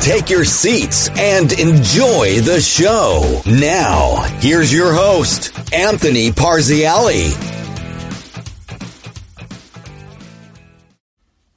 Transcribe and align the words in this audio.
Take 0.00 0.30
your 0.30 0.46
seats 0.46 1.10
and 1.18 1.52
enjoy 1.52 2.40
the 2.40 2.58
show. 2.58 3.42
Now, 3.44 4.22
here's 4.40 4.72
your 4.72 4.94
host, 4.94 5.52
Anthony 5.74 6.30
Parziale. 6.30 7.30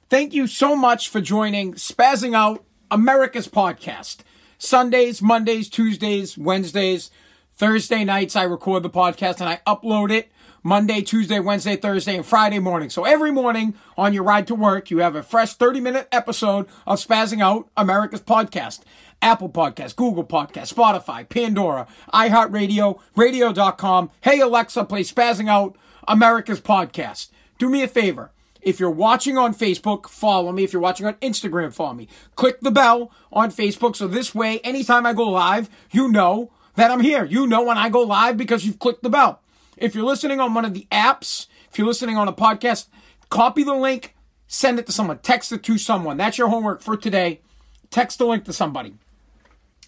Thank 0.10 0.34
you 0.34 0.46
so 0.46 0.76
much 0.76 1.08
for 1.08 1.22
joining 1.22 1.76
Spazzing 1.76 2.36
Out 2.36 2.66
America's 2.92 3.48
podcast. 3.48 4.18
Sundays, 4.58 5.22
Mondays, 5.22 5.70
Tuesdays, 5.70 6.38
Wednesdays, 6.38 7.12
Thursday 7.56 8.04
nights, 8.04 8.36
I 8.36 8.44
record 8.44 8.84
the 8.84 8.90
podcast 8.90 9.40
and 9.40 9.48
I 9.48 9.62
upload 9.66 10.12
it 10.12 10.30
Monday, 10.64 11.02
Tuesday, 11.02 11.40
Wednesday, 11.40 11.76
Thursday, 11.76 12.16
and 12.16 12.26
Friday 12.26 12.60
morning. 12.60 12.90
So 12.90 13.04
every 13.04 13.32
morning 13.32 13.76
on 13.98 14.14
your 14.14 14.24
ride 14.24 14.48
to 14.48 14.56
work, 14.56 14.90
you 14.90 15.00
have 15.00 15.16
a 15.16 15.22
fresh 15.22 15.54
30 15.54 15.82
minute 15.82 16.08
episode 16.12 16.68
of 16.88 17.00
Spazzing 17.00 17.42
Out 17.42 17.70
America's 17.76 18.22
podcast. 18.22 18.82
Apple 19.22 19.50
Podcast, 19.50 19.96
Google 19.96 20.26
Podcast, 20.26 20.74
Spotify, 20.74 21.28
Pandora, 21.28 21.88
iHeartRadio, 22.14 23.00
radio.com. 23.16 24.12
Hey 24.22 24.40
Alexa, 24.42 24.84
play 24.86 25.04
Spazzing 25.04 25.48
Out 25.48 25.78
America's 26.08 26.60
podcast. 26.60 27.30
Do 27.58 27.70
me 27.70 27.84
a 27.84 27.88
favor 27.88 28.32
if 28.64 28.80
you're 28.80 28.90
watching 28.90 29.38
on 29.38 29.54
Facebook, 29.54 30.08
follow 30.08 30.52
me. 30.52 30.64
If 30.64 30.74
you're 30.74 30.82
watching 30.82 31.06
on 31.06 31.16
Instagram, 31.16 31.74
follow 31.74 31.94
me. 31.94 32.08
Click 32.36 32.62
the 32.62 32.72
bell 32.72 33.12
on 33.32 33.52
Facebook 33.52 33.96
so 33.96 34.08
this 34.08 34.34
way, 34.34 34.60
anytime 34.60 35.06
I 35.06 35.14
go 35.14 35.30
live, 35.30 35.70
you 35.92 36.10
know 36.10 36.52
that 36.76 36.90
I'm 36.90 37.02
here. 37.02 37.26
You 37.26 37.46
know 37.46 37.64
when 37.64 37.78
I 37.78 37.90
go 37.90 38.02
live 38.02 38.38
because 38.38 38.66
you've 38.66 38.80
clicked 38.80 39.04
the 39.04 39.10
bell. 39.10 39.42
If 39.84 39.96
you're 39.96 40.06
listening 40.06 40.40
on 40.40 40.54
one 40.54 40.64
of 40.64 40.74
the 40.74 40.88
apps, 40.94 41.48
if 41.70 41.78
you're 41.78 41.86
listening 41.86 42.16
on 42.16 42.30
a 42.30 42.34
podcast, 42.34 42.88
copy 43.30 43.64
the 43.64 43.74
link, 43.74 44.16
send 44.48 44.80
it 44.80 44.86
to 44.86 44.94
someone, 44.94 45.18
text 45.18 45.52
it 45.52 45.62
to 45.64 45.78
someone. 45.78 46.16
That's 46.16 46.38
your 46.38 46.48
homework 46.48 46.82
for 46.82 46.96
today. 46.96 47.42
Text 47.90 48.18
the 48.18 48.26
link 48.26 48.46
to 48.46 48.54
somebody. 48.54 48.94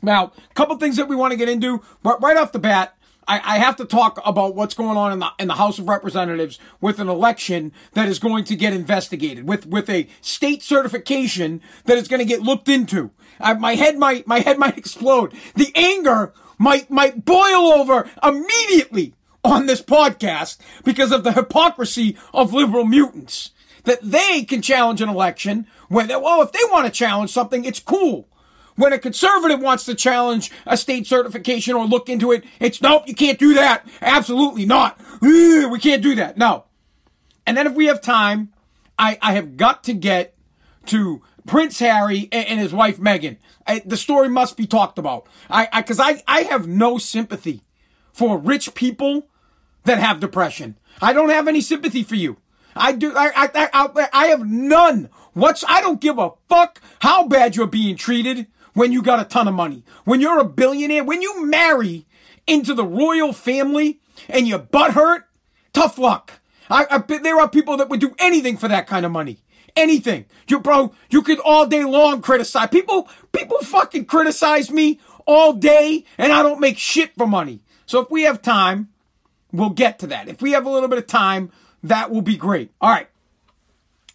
Now, 0.02 0.34
a 0.52 0.54
couple 0.54 0.76
things 0.76 0.98
that 0.98 1.08
we 1.08 1.16
want 1.16 1.32
to 1.32 1.38
get 1.38 1.48
into 1.48 1.82
but 2.04 2.22
right 2.22 2.36
off 2.36 2.52
the 2.52 2.60
bat. 2.60 2.98
I, 3.26 3.56
I 3.56 3.58
have 3.60 3.78
to 3.78 3.86
talk 3.86 4.20
about 4.26 4.54
what's 4.54 4.74
going 4.74 4.98
on 4.98 5.14
in 5.14 5.20
the 5.20 5.30
in 5.40 5.48
the 5.48 5.56
House 5.56 5.80
of 5.80 5.88
Representatives 5.88 6.60
with 6.82 7.00
an 7.00 7.08
election 7.08 7.72
that 7.94 8.10
is 8.10 8.20
going 8.20 8.44
to 8.44 8.58
get 8.58 8.74
investigated, 8.74 9.48
with 9.48 9.66
with 9.66 9.90
a 9.90 10.10
state 10.20 10.62
certification 10.62 11.62
that 11.86 11.98
is 11.98 12.10
going 12.10 12.20
to 12.20 12.26
get 12.26 12.42
looked 12.42 12.68
into. 12.68 13.12
I, 13.40 13.54
my 13.54 13.76
head 13.76 13.98
might 13.98 14.28
my 14.28 14.42
head 14.42 14.60
might 14.60 14.78
explode. 14.78 15.34
The 15.56 15.72
anger 15.74 16.34
might 16.60 16.92
might 16.92 17.24
boil 17.24 17.72
over 17.72 18.10
immediately 18.22 19.14
on 19.46 19.66
this 19.66 19.82
podcast 19.82 20.58
because 20.84 21.12
of 21.12 21.24
the 21.24 21.34
hypocrisy 21.34 22.18
of 22.34 22.54
liberal 22.54 22.86
mutants. 22.86 23.52
That 23.84 24.00
they 24.02 24.44
can 24.44 24.64
challenge 24.64 25.00
an 25.00 25.10
election 25.10 25.68
when, 25.90 26.08
well, 26.08 26.42
if 26.42 26.52
they 26.52 26.60
want 26.72 26.88
to 26.88 26.92
challenge 26.92 27.30
something, 27.30 27.66
it's 27.66 27.80
cool. 27.80 28.28
When 28.76 28.92
a 28.92 29.00
conservative 29.00 29.62
wants 29.62 29.86
to 29.86 29.96
challenge 29.96 30.52
a 30.66 30.76
state 30.76 31.08
certification 31.08 31.76
or 31.76 31.86
look 31.86 32.10
into 32.10 32.32
it, 32.32 32.44
it's 32.60 32.82
nope, 32.82 33.04
you 33.08 33.14
can't 33.14 33.40
do 33.40 33.54
that. 33.54 33.88
Absolutely 34.02 34.66
not. 34.66 35.00
We 35.22 35.80
can't 35.80 36.02
do 36.02 36.16
that. 36.16 36.38
No. 36.38 36.66
And 37.46 37.56
then 37.56 37.68
if 37.68 37.74
we 37.74 37.86
have 37.86 38.02
time, 38.02 38.54
I, 38.98 39.18
I 39.22 39.34
have 39.34 39.56
got 39.56 39.84
to 39.86 39.94
get 39.94 40.36
to 40.88 41.22
Prince 41.46 41.80
Harry 41.80 42.28
and, 42.32 42.48
and 42.48 42.60
his 42.60 42.74
wife 42.74 42.98
Meghan. 42.98 43.38
I, 43.68 43.82
the 43.86 43.98
story 43.98 44.30
must 44.30 44.58
be 44.58 44.68
talked 44.68 44.98
about. 44.98 45.28
I, 45.50 45.68
I, 45.72 45.82
cause 45.82 46.00
I, 46.00 46.24
I 46.28 46.42
have 46.42 46.68
no 46.68 46.98
sympathy 46.98 47.62
for 48.12 48.38
rich 48.38 48.74
people 48.74 49.28
that 49.86 50.00
have 50.00 50.20
depression. 50.20 50.78
I 51.02 51.14
don't 51.14 51.30
have 51.30 51.48
any 51.48 51.62
sympathy 51.62 52.04
for 52.04 52.16
you. 52.16 52.38
I 52.76 52.92
do. 52.92 53.14
I, 53.16 53.32
I, 53.36 53.70
I, 53.74 54.10
I 54.12 54.28
have 54.28 54.46
none. 54.46 55.10
What's, 55.34 55.64
I 55.68 55.82
don't 55.82 56.02
give 56.02 56.18
a 56.18 56.32
fuck 56.50 56.82
how 57.00 57.28
bad 57.28 57.56
you're 57.56 57.68
being 57.68 57.96
treated 57.96 58.48
when 58.74 58.92
you 58.92 59.02
got 59.02 59.20
a 59.20 59.26
ton 59.26 59.48
of 59.48 59.54
money. 59.54 59.84
When 60.04 60.22
you're 60.22 60.40
a 60.40 60.46
billionaire, 60.46 61.04
when 61.04 61.22
you 61.22 61.46
marry 61.46 62.06
into 62.46 62.74
the 62.74 62.86
royal 62.86 63.34
family 63.34 64.00
and 64.28 64.48
you 64.48 64.58
butt 64.58 64.92
hurt, 64.92 65.28
tough 65.74 65.98
luck. 65.98 66.34
I, 66.70 66.86
I, 66.90 67.18
there 67.20 67.40
are 67.40 67.50
people 67.50 67.78
that 67.78 67.90
would 67.90 68.00
do 68.00 68.16
anything 68.20 68.58
for 68.58 68.68
that 68.68 68.88
kind 68.88 69.06
of 69.06 69.12
money. 69.12 69.40
Anything. 69.76 70.26
You, 70.48 70.60
bro, 70.60 70.94
you 71.10 71.22
could 71.22 71.40
all 71.40 71.66
day 71.68 71.84
long 71.84 72.22
criticize. 72.22 72.70
People, 72.70 73.10
people 73.34 73.60
fucking 73.60 74.06
criticize 74.06 74.72
me 74.72 75.00
all 75.26 75.54
day 75.54 76.06
and 76.18 76.32
I 76.32 76.44
don't 76.44 76.60
make 76.60 76.78
shit 76.78 77.14
for 77.16 77.28
money. 77.28 77.62
So 77.86 78.00
if 78.00 78.10
we 78.10 78.24
have 78.24 78.42
time, 78.42 78.90
we'll 79.58 79.70
get 79.70 80.00
to 80.00 80.08
that. 80.08 80.28
If 80.28 80.42
we 80.42 80.52
have 80.52 80.66
a 80.66 80.70
little 80.70 80.90
bit 80.90 80.98
of 80.98 81.08
time, 81.08 81.52
that 81.84 82.12
will 82.12 82.22
be 82.22 82.38
great. 82.38 82.72
All 82.82 82.90
right. 82.90 83.08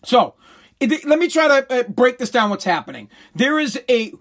So, 0.05 0.35
let 0.81 1.19
me 1.19 1.29
try 1.29 1.61
to 1.61 1.73
uh, 1.73 1.83
break 1.85 2.19
this 2.19 2.31
down 2.31 2.51
what's 2.51 2.65
happening. 2.65 3.11
There 3.35 3.59
is 3.59 3.81
a 3.89 4.15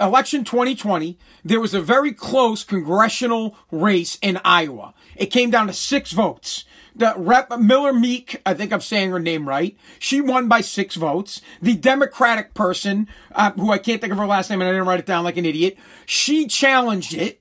election 0.00 0.44
2020, 0.44 1.18
there 1.44 1.60
was 1.60 1.72
a 1.72 1.80
very 1.80 2.12
close 2.12 2.62
congressional 2.62 3.56
race 3.70 4.18
in 4.20 4.38
Iowa. 4.44 4.92
It 5.16 5.26
came 5.26 5.50
down 5.50 5.66
to 5.68 5.72
six 5.72 6.12
votes. 6.12 6.64
The 6.94 7.14
rep 7.16 7.50
Miller 7.58 7.92
Meek, 7.92 8.40
I 8.44 8.54
think 8.54 8.72
I'm 8.72 8.80
saying 8.80 9.10
her 9.10 9.18
name 9.18 9.48
right. 9.48 9.76
She 9.98 10.20
won 10.20 10.48
by 10.48 10.60
six 10.60 10.96
votes. 10.96 11.40
The 11.60 11.74
Democratic 11.74 12.54
person, 12.54 13.08
uh, 13.34 13.52
who 13.52 13.70
I 13.70 13.78
can't 13.78 14.00
think 14.00 14.12
of 14.12 14.18
her 14.18 14.26
last 14.26 14.50
name 14.50 14.60
and 14.60 14.68
I 14.68 14.72
didn't 14.72 14.86
write 14.86 15.00
it 15.00 15.06
down 15.06 15.24
like 15.24 15.36
an 15.36 15.46
idiot, 15.46 15.76
she 16.04 16.46
challenged 16.46 17.14
it, 17.14 17.40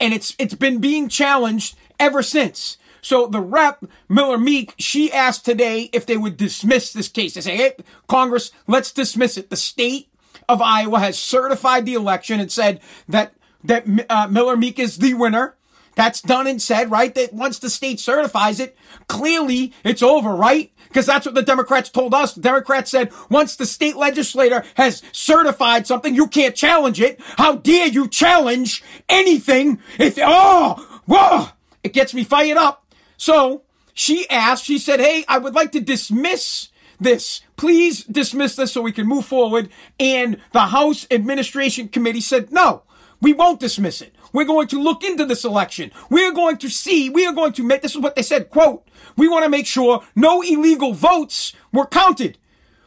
and 0.00 0.12
it's 0.12 0.34
it's 0.38 0.54
been 0.54 0.78
being 0.78 1.08
challenged 1.08 1.76
ever 2.04 2.22
since. 2.22 2.76
So 3.00 3.26
the 3.26 3.40
rep, 3.40 3.84
Miller 4.08 4.38
Meek, 4.38 4.74
she 4.78 5.12
asked 5.12 5.44
today 5.44 5.90
if 5.92 6.06
they 6.06 6.16
would 6.16 6.36
dismiss 6.36 6.92
this 6.92 7.08
case. 7.08 7.34
They 7.34 7.40
say, 7.40 7.56
hey, 7.56 7.72
Congress, 8.08 8.50
let's 8.66 8.92
dismiss 8.92 9.36
it. 9.36 9.50
The 9.50 9.56
state 9.56 10.08
of 10.48 10.62
Iowa 10.62 11.00
has 11.00 11.18
certified 11.18 11.86
the 11.86 11.94
election 11.94 12.40
and 12.40 12.50
said 12.50 12.80
that 13.08 13.34
that 13.62 13.86
uh, 14.10 14.28
Miller 14.30 14.56
Meek 14.56 14.78
is 14.78 14.98
the 14.98 15.14
winner. 15.14 15.56
That's 15.96 16.20
done 16.20 16.46
and 16.46 16.60
said, 16.60 16.90
right? 16.90 17.14
That 17.14 17.32
once 17.32 17.58
the 17.58 17.70
state 17.70 18.00
certifies 18.00 18.60
it, 18.60 18.76
clearly 19.06 19.72
it's 19.84 20.02
over, 20.02 20.34
right? 20.34 20.72
Because 20.88 21.06
that's 21.06 21.24
what 21.24 21.34
the 21.34 21.42
Democrats 21.42 21.88
told 21.88 22.14
us. 22.14 22.34
The 22.34 22.40
Democrats 22.40 22.90
said 22.90 23.12
once 23.30 23.56
the 23.56 23.66
state 23.66 23.96
legislator 23.96 24.64
has 24.74 25.02
certified 25.12 25.86
something, 25.86 26.14
you 26.14 26.26
can't 26.26 26.56
challenge 26.56 27.00
it. 27.00 27.20
How 27.38 27.56
dare 27.56 27.86
you 27.86 28.08
challenge 28.08 28.82
anything? 29.08 29.78
If 29.98 30.18
oh, 30.20 31.00
whoa, 31.06 31.48
it 31.84 31.92
gets 31.92 32.12
me 32.14 32.24
fired 32.24 32.56
up. 32.56 32.92
So 33.16 33.62
she 33.92 34.28
asked, 34.28 34.64
she 34.64 34.78
said, 34.78 34.98
"Hey, 34.98 35.24
I 35.28 35.38
would 35.38 35.54
like 35.54 35.70
to 35.72 35.80
dismiss 35.80 36.70
this. 37.00 37.42
Please 37.56 38.04
dismiss 38.04 38.56
this 38.56 38.72
so 38.72 38.82
we 38.82 38.92
can 38.92 39.06
move 39.06 39.24
forward. 39.24 39.68
And 39.98 40.38
the 40.52 40.66
House 40.66 41.06
Administration 41.10 41.88
Committee 41.88 42.20
said, 42.20 42.52
no, 42.52 42.82
we 43.20 43.32
won't 43.32 43.60
dismiss 43.60 44.00
it. 44.00 44.14
We're 44.32 44.44
going 44.44 44.68
to 44.68 44.82
look 44.82 45.04
into 45.04 45.24
this 45.24 45.44
election. 45.44 45.92
We 46.10 46.24
are 46.26 46.32
going 46.32 46.58
to 46.58 46.68
see, 46.68 47.08
we 47.08 47.26
are 47.26 47.32
going 47.32 47.52
to 47.52 47.62
make, 47.62 47.82
this 47.82 47.94
is 47.94 48.00
what 48.00 48.16
they 48.16 48.22
said, 48.22 48.50
quote, 48.50 48.86
we 49.16 49.28
want 49.28 49.44
to 49.44 49.50
make 49.50 49.66
sure 49.66 50.02
no 50.16 50.42
illegal 50.42 50.92
votes 50.92 51.52
were 51.72 51.86
counted. 51.86 52.38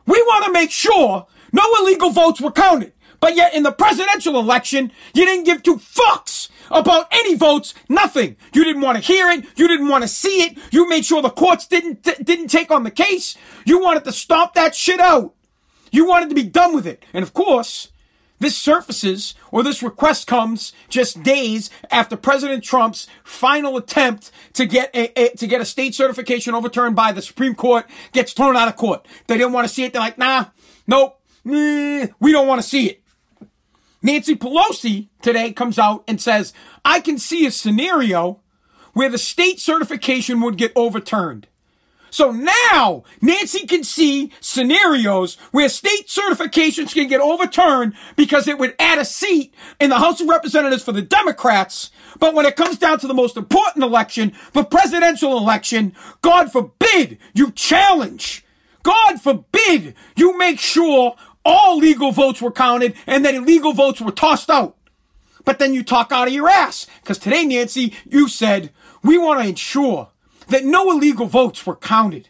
We 0.05 0.21
want 0.23 0.45
to 0.45 0.51
make 0.51 0.71
sure 0.71 1.27
no 1.53 1.63
illegal 1.81 2.09
votes 2.09 2.41
were 2.41 2.51
counted. 2.51 2.93
But 3.19 3.35
yet 3.35 3.53
in 3.53 3.63
the 3.63 3.71
presidential 3.71 4.37
election, 4.37 4.91
you 5.13 5.25
didn't 5.25 5.45
give 5.45 5.63
two 5.63 5.77
fucks 5.77 6.49
about 6.69 7.07
any 7.11 7.35
votes, 7.35 7.73
nothing. 7.89 8.35
You 8.53 8.63
didn't 8.63 8.81
want 8.81 8.97
to 8.97 9.03
hear 9.03 9.29
it. 9.29 9.45
You 9.55 9.67
didn't 9.67 9.87
want 9.87 10.03
to 10.03 10.07
see 10.07 10.43
it. 10.43 10.57
You 10.71 10.87
made 10.87 11.05
sure 11.05 11.21
the 11.21 11.29
courts 11.29 11.67
didn't, 11.67 12.03
t- 12.03 12.23
didn't 12.23 12.47
take 12.47 12.71
on 12.71 12.83
the 12.83 12.91
case. 12.91 13.37
You 13.65 13.81
wanted 13.81 14.03
to 14.05 14.11
stomp 14.11 14.53
that 14.53 14.75
shit 14.75 14.99
out. 14.99 15.33
You 15.91 16.07
wanted 16.07 16.29
to 16.29 16.35
be 16.35 16.43
done 16.43 16.75
with 16.75 16.85
it. 16.85 17.03
And 17.13 17.23
of 17.23 17.33
course, 17.33 17.89
this 18.39 18.55
surfaces 18.55 19.33
or 19.51 19.63
this 19.63 19.81
request 19.81 20.27
comes 20.27 20.73
just 20.89 21.23
days 21.23 21.69
after 21.89 22.15
President 22.15 22.63
Trump's 22.63 23.07
final 23.23 23.77
attempt 23.77 24.31
to 24.53 24.65
get 24.65 24.95
a, 24.95 25.19
a, 25.19 25.29
to 25.37 25.47
get 25.47 25.61
a 25.61 25.65
state 25.65 25.95
certification 25.95 26.53
overturned 26.53 26.95
by 26.95 27.11
the 27.11 27.21
Supreme 27.21 27.55
Court 27.55 27.89
gets 28.11 28.33
thrown 28.33 28.55
out 28.55 28.67
of 28.67 28.75
court. 28.75 29.07
They 29.25 29.37
didn't 29.37 29.53
want 29.53 29.67
to 29.67 29.73
see 29.73 29.85
it. 29.85 29.93
They're 29.93 30.01
like, 30.01 30.17
nah, 30.17 30.45
nope, 30.85 31.19
we 31.43 32.31
don't 32.31 32.47
want 32.47 32.61
to 32.61 32.67
see 32.67 32.87
it. 32.89 33.01
Nancy 34.01 34.35
Pelosi 34.35 35.07
today 35.21 35.51
comes 35.51 35.79
out 35.79 36.03
and 36.07 36.21
says, 36.21 36.53
I 36.85 36.99
can 36.99 37.17
see 37.17 37.45
a 37.45 37.51
scenario 37.51 38.39
where 38.93 39.09
the 39.09 39.17
state 39.17 39.59
certification 39.59 40.41
would 40.41 40.57
get 40.57 40.71
overturned. 40.75 41.47
So 42.09 42.31
now 42.31 43.03
Nancy 43.21 43.67
can 43.67 43.83
see 43.83 44.31
scenarios 44.39 45.35
where 45.51 45.69
state 45.69 46.07
certifications 46.07 46.93
can 46.93 47.07
get 47.07 47.21
overturned 47.21 47.93
because 48.15 48.47
it 48.47 48.57
would 48.57 48.75
add 48.79 48.97
a 48.97 49.05
seat 49.05 49.53
in 49.79 49.89
the 49.89 49.97
House 49.97 50.21
of 50.21 50.27
Representatives 50.27 50.83
for 50.83 50.93
the 50.93 51.01
Democrats. 51.01 51.91
But 52.19 52.33
when 52.33 52.45
it 52.45 52.55
comes 52.55 52.77
down 52.77 52.99
to 52.99 53.07
the 53.07 53.13
most 53.13 53.37
important 53.37 53.83
election, 53.83 54.33
the 54.53 54.63
presidential 54.63 55.37
election, 55.37 55.93
God 56.21 56.51
forbid 56.51 57.17
you 57.33 57.51
challenge. 57.51 58.43
God 58.83 59.21
forbid 59.21 59.95
you 60.15 60.37
make 60.37 60.59
sure 60.59 61.15
all 61.47 61.77
legal 61.77 62.11
votes 62.11 62.41
were 62.41 62.51
counted 62.51 62.93
and 63.07 63.23
that 63.23 63.33
illegal 63.33 63.71
votes 63.71 64.01
were 64.01 64.11
tossed 64.11 64.49
out. 64.49 64.75
But 65.45 65.59
then 65.59 65.73
you 65.73 65.81
talk 65.81 66.11
out 66.11 66.27
of 66.27 66.33
your 66.33 66.49
ass. 66.49 66.87
Because 67.01 67.17
today, 67.17 67.45
Nancy, 67.45 67.93
you 68.05 68.27
said, 68.27 68.71
we 69.01 69.17
want 69.17 69.41
to 69.41 69.47
ensure 69.47 70.09
that 70.49 70.65
no 70.65 70.91
illegal 70.91 71.25
votes 71.25 71.65
were 71.65 71.77
counted. 71.77 72.27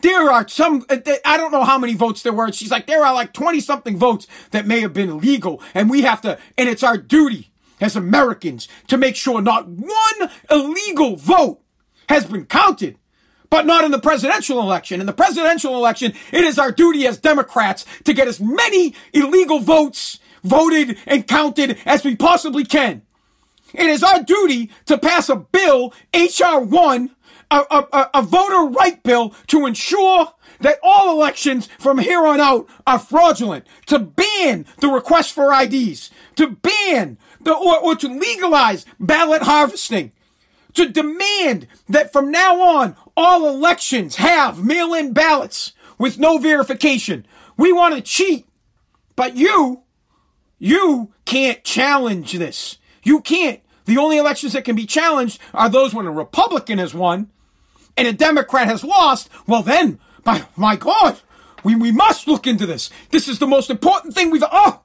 There 0.00 0.30
are 0.30 0.48
some, 0.48 0.86
uh, 0.88 0.98
I 1.24 1.36
don't 1.36 1.52
know 1.52 1.64
how 1.64 1.78
many 1.78 1.94
votes 1.94 2.22
there 2.22 2.32
were. 2.32 2.50
She's 2.50 2.70
like, 2.70 2.86
there 2.86 3.04
are 3.04 3.12
like 3.14 3.34
20 3.34 3.60
something 3.60 3.98
votes 3.98 4.26
that 4.52 4.66
may 4.66 4.80
have 4.80 4.94
been 4.94 5.10
illegal. 5.10 5.62
And 5.74 5.90
we 5.90 6.02
have 6.02 6.22
to, 6.22 6.38
and 6.56 6.68
it's 6.68 6.82
our 6.82 6.96
duty 6.96 7.50
as 7.80 7.94
Americans 7.94 8.68
to 8.86 8.96
make 8.96 9.16
sure 9.16 9.42
not 9.42 9.68
one 9.68 10.30
illegal 10.50 11.16
vote 11.16 11.60
has 12.08 12.24
been 12.24 12.46
counted. 12.46 12.96
But 13.50 13.66
not 13.66 13.84
in 13.84 13.90
the 13.90 13.98
presidential 13.98 14.60
election. 14.60 15.00
In 15.00 15.06
the 15.06 15.12
presidential 15.12 15.74
election, 15.74 16.12
it 16.32 16.44
is 16.44 16.58
our 16.58 16.72
duty 16.72 17.06
as 17.06 17.18
Democrats 17.18 17.84
to 18.04 18.12
get 18.12 18.28
as 18.28 18.40
many 18.40 18.94
illegal 19.12 19.60
votes 19.60 20.18
voted 20.42 20.98
and 21.06 21.26
counted 21.26 21.78
as 21.86 22.04
we 22.04 22.16
possibly 22.16 22.64
can. 22.64 23.02
It 23.74 23.86
is 23.86 24.02
our 24.02 24.22
duty 24.22 24.70
to 24.86 24.96
pass 24.96 25.28
a 25.28 25.36
bill, 25.36 25.92
H.R. 26.14 26.60
1, 26.60 27.10
a, 27.50 27.56
a, 27.70 28.10
a 28.14 28.22
voter 28.22 28.70
right 28.70 29.02
bill 29.02 29.34
to 29.48 29.66
ensure 29.66 30.32
that 30.60 30.78
all 30.82 31.12
elections 31.12 31.68
from 31.78 31.98
here 31.98 32.26
on 32.26 32.40
out 32.40 32.68
are 32.86 32.98
fraudulent, 32.98 33.66
to 33.86 33.98
ban 33.98 34.66
the 34.80 34.88
request 34.88 35.32
for 35.32 35.52
IDs, 35.52 36.10
to 36.36 36.50
ban 36.50 37.18
the, 37.40 37.52
or, 37.52 37.78
or 37.78 37.96
to 37.96 38.08
legalize 38.08 38.86
ballot 38.98 39.42
harvesting, 39.42 40.12
to 40.76 40.88
demand 40.88 41.66
that 41.88 42.12
from 42.12 42.30
now 42.30 42.60
on 42.60 42.96
all 43.16 43.48
elections 43.48 44.16
have 44.16 44.64
mail-in 44.64 45.12
ballots 45.12 45.72
with 45.98 46.18
no 46.18 46.38
verification. 46.38 47.26
We 47.56 47.72
want 47.72 47.94
to 47.94 48.00
cheat, 48.00 48.46
but 49.16 49.36
you, 49.36 49.82
you 50.58 51.12
can't 51.24 51.64
challenge 51.64 52.32
this. 52.32 52.78
You 53.02 53.20
can't. 53.20 53.60
The 53.86 53.98
only 53.98 54.18
elections 54.18 54.52
that 54.52 54.64
can 54.64 54.76
be 54.76 54.86
challenged 54.86 55.40
are 55.54 55.68
those 55.68 55.94
when 55.94 56.06
a 56.06 56.12
Republican 56.12 56.78
has 56.78 56.92
won 56.92 57.30
and 57.96 58.06
a 58.06 58.12
Democrat 58.12 58.66
has 58.66 58.84
lost. 58.84 59.30
Well, 59.46 59.62
then, 59.62 59.98
by 60.24 60.44
my 60.56 60.76
God, 60.76 61.20
we, 61.64 61.74
we 61.74 61.92
must 61.92 62.28
look 62.28 62.46
into 62.46 62.66
this. 62.66 62.90
This 63.10 63.28
is 63.28 63.38
the 63.38 63.46
most 63.46 63.70
important 63.70 64.14
thing 64.14 64.30
we've, 64.30 64.44
oh, 64.50 64.82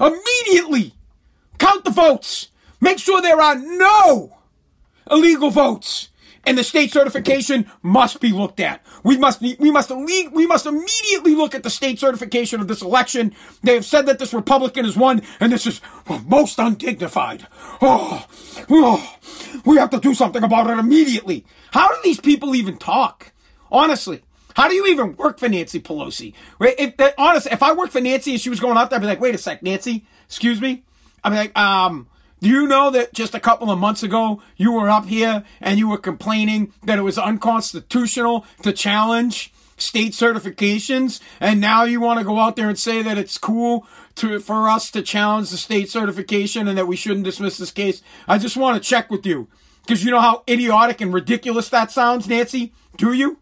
immediately 0.00 0.94
count 1.58 1.84
the 1.84 1.90
votes. 1.90 2.48
Make 2.80 2.98
sure 2.98 3.20
there 3.20 3.40
are 3.40 3.56
no 3.56 4.36
illegal 5.10 5.50
votes 5.50 6.08
and 6.46 6.58
the 6.58 6.64
state 6.64 6.92
certification 6.92 7.70
must 7.82 8.20
be 8.20 8.32
looked 8.32 8.60
at. 8.60 8.84
We 9.02 9.16
must 9.16 9.40
we 9.40 9.70
must 9.70 9.90
we 9.90 10.46
must 10.46 10.66
immediately 10.66 11.34
look 11.34 11.54
at 11.54 11.62
the 11.62 11.70
state 11.70 11.98
certification 11.98 12.60
of 12.60 12.68
this 12.68 12.82
election. 12.82 13.34
They 13.62 13.74
have 13.74 13.84
said 13.84 14.06
that 14.06 14.18
this 14.18 14.34
Republican 14.34 14.84
has 14.84 14.96
won, 14.96 15.22
and 15.40 15.52
this 15.52 15.66
is 15.66 15.80
most 16.26 16.58
undignified. 16.58 17.46
Oh, 17.80 18.26
oh, 18.70 19.16
we 19.64 19.76
have 19.78 19.90
to 19.90 20.00
do 20.00 20.14
something 20.14 20.42
about 20.42 20.70
it 20.70 20.78
immediately. 20.78 21.44
How 21.72 21.88
do 21.88 21.96
these 22.02 22.20
people 22.20 22.54
even 22.54 22.78
talk? 22.78 23.32
Honestly. 23.70 24.22
How 24.54 24.68
do 24.68 24.74
you 24.76 24.86
even 24.86 25.16
work 25.16 25.40
for 25.40 25.48
Nancy 25.48 25.80
Pelosi? 25.80 26.32
Right? 26.60 26.76
If 26.78 26.94
honestly, 27.18 27.50
if 27.50 27.60
I 27.60 27.72
worked 27.72 27.92
for 27.92 28.00
Nancy 28.00 28.30
and 28.30 28.40
she 28.40 28.50
was 28.50 28.60
going 28.60 28.76
out 28.76 28.88
there, 28.88 28.98
I'd 28.98 29.02
be 29.02 29.08
like, 29.08 29.20
wait 29.20 29.34
a 29.34 29.38
sec, 29.38 29.64
Nancy, 29.64 30.06
excuse 30.26 30.60
me. 30.60 30.84
I'd 31.24 31.30
be 31.30 31.36
like, 31.36 31.58
um, 31.58 32.06
do 32.44 32.50
you 32.50 32.66
know 32.66 32.90
that 32.90 33.14
just 33.14 33.34
a 33.34 33.40
couple 33.40 33.70
of 33.70 33.78
months 33.78 34.02
ago 34.02 34.42
you 34.58 34.70
were 34.70 34.90
up 34.90 35.06
here 35.06 35.44
and 35.62 35.78
you 35.78 35.88
were 35.88 35.96
complaining 35.96 36.74
that 36.82 36.98
it 36.98 37.00
was 37.00 37.16
unconstitutional 37.16 38.44
to 38.62 38.70
challenge 38.70 39.50
state 39.78 40.12
certifications 40.12 41.20
and 41.40 41.58
now 41.58 41.84
you 41.84 42.02
want 42.02 42.18
to 42.18 42.24
go 42.24 42.38
out 42.38 42.54
there 42.54 42.68
and 42.68 42.78
say 42.78 43.00
that 43.00 43.16
it's 43.16 43.38
cool 43.38 43.86
to 44.14 44.38
for 44.40 44.68
us 44.68 44.90
to 44.90 45.00
challenge 45.00 45.48
the 45.48 45.56
state 45.56 45.88
certification 45.88 46.68
and 46.68 46.76
that 46.76 46.86
we 46.86 46.96
shouldn't 46.96 47.24
dismiss 47.24 47.56
this 47.56 47.70
case. 47.70 48.02
I 48.28 48.36
just 48.36 48.58
want 48.58 48.76
to 48.76 48.86
check 48.86 49.10
with 49.10 49.24
you 49.24 49.48
because 49.86 50.04
you 50.04 50.10
know 50.10 50.20
how 50.20 50.44
idiotic 50.46 51.00
and 51.00 51.14
ridiculous 51.14 51.70
that 51.70 51.90
sounds, 51.90 52.28
Nancy? 52.28 52.74
Do 52.98 53.14
you? 53.14 53.38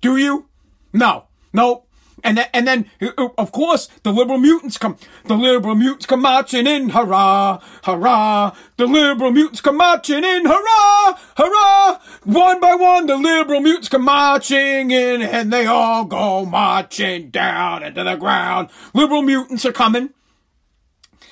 Do 0.00 0.16
you? 0.16 0.46
No. 0.92 1.24
No. 1.52 1.83
And 2.24 2.38
then, 2.38 2.46
and 2.54 2.66
then, 2.66 2.90
uh, 3.02 3.28
of 3.36 3.52
course, 3.52 3.88
the 4.02 4.10
liberal 4.10 4.38
mutants 4.38 4.78
come. 4.78 4.96
The 5.26 5.34
liberal 5.34 5.74
mutants 5.74 6.06
come 6.06 6.22
marching 6.22 6.66
in, 6.66 6.88
hurrah, 6.88 7.60
hurrah. 7.84 8.56
The 8.78 8.86
liberal 8.86 9.30
mutants 9.30 9.60
come 9.60 9.76
marching 9.76 10.24
in, 10.24 10.46
hurrah, 10.46 11.18
hurrah. 11.36 12.00
One 12.24 12.60
by 12.60 12.76
one, 12.76 13.06
the 13.06 13.18
liberal 13.18 13.60
mutants 13.60 13.90
come 13.90 14.06
marching 14.06 14.90
in, 14.90 15.20
and 15.20 15.52
they 15.52 15.66
all 15.66 16.06
go 16.06 16.46
marching 16.46 17.28
down 17.28 17.82
into 17.82 18.02
the 18.02 18.16
ground. 18.16 18.70
Liberal 18.94 19.20
mutants 19.20 19.66
are 19.66 19.72
coming, 19.72 20.08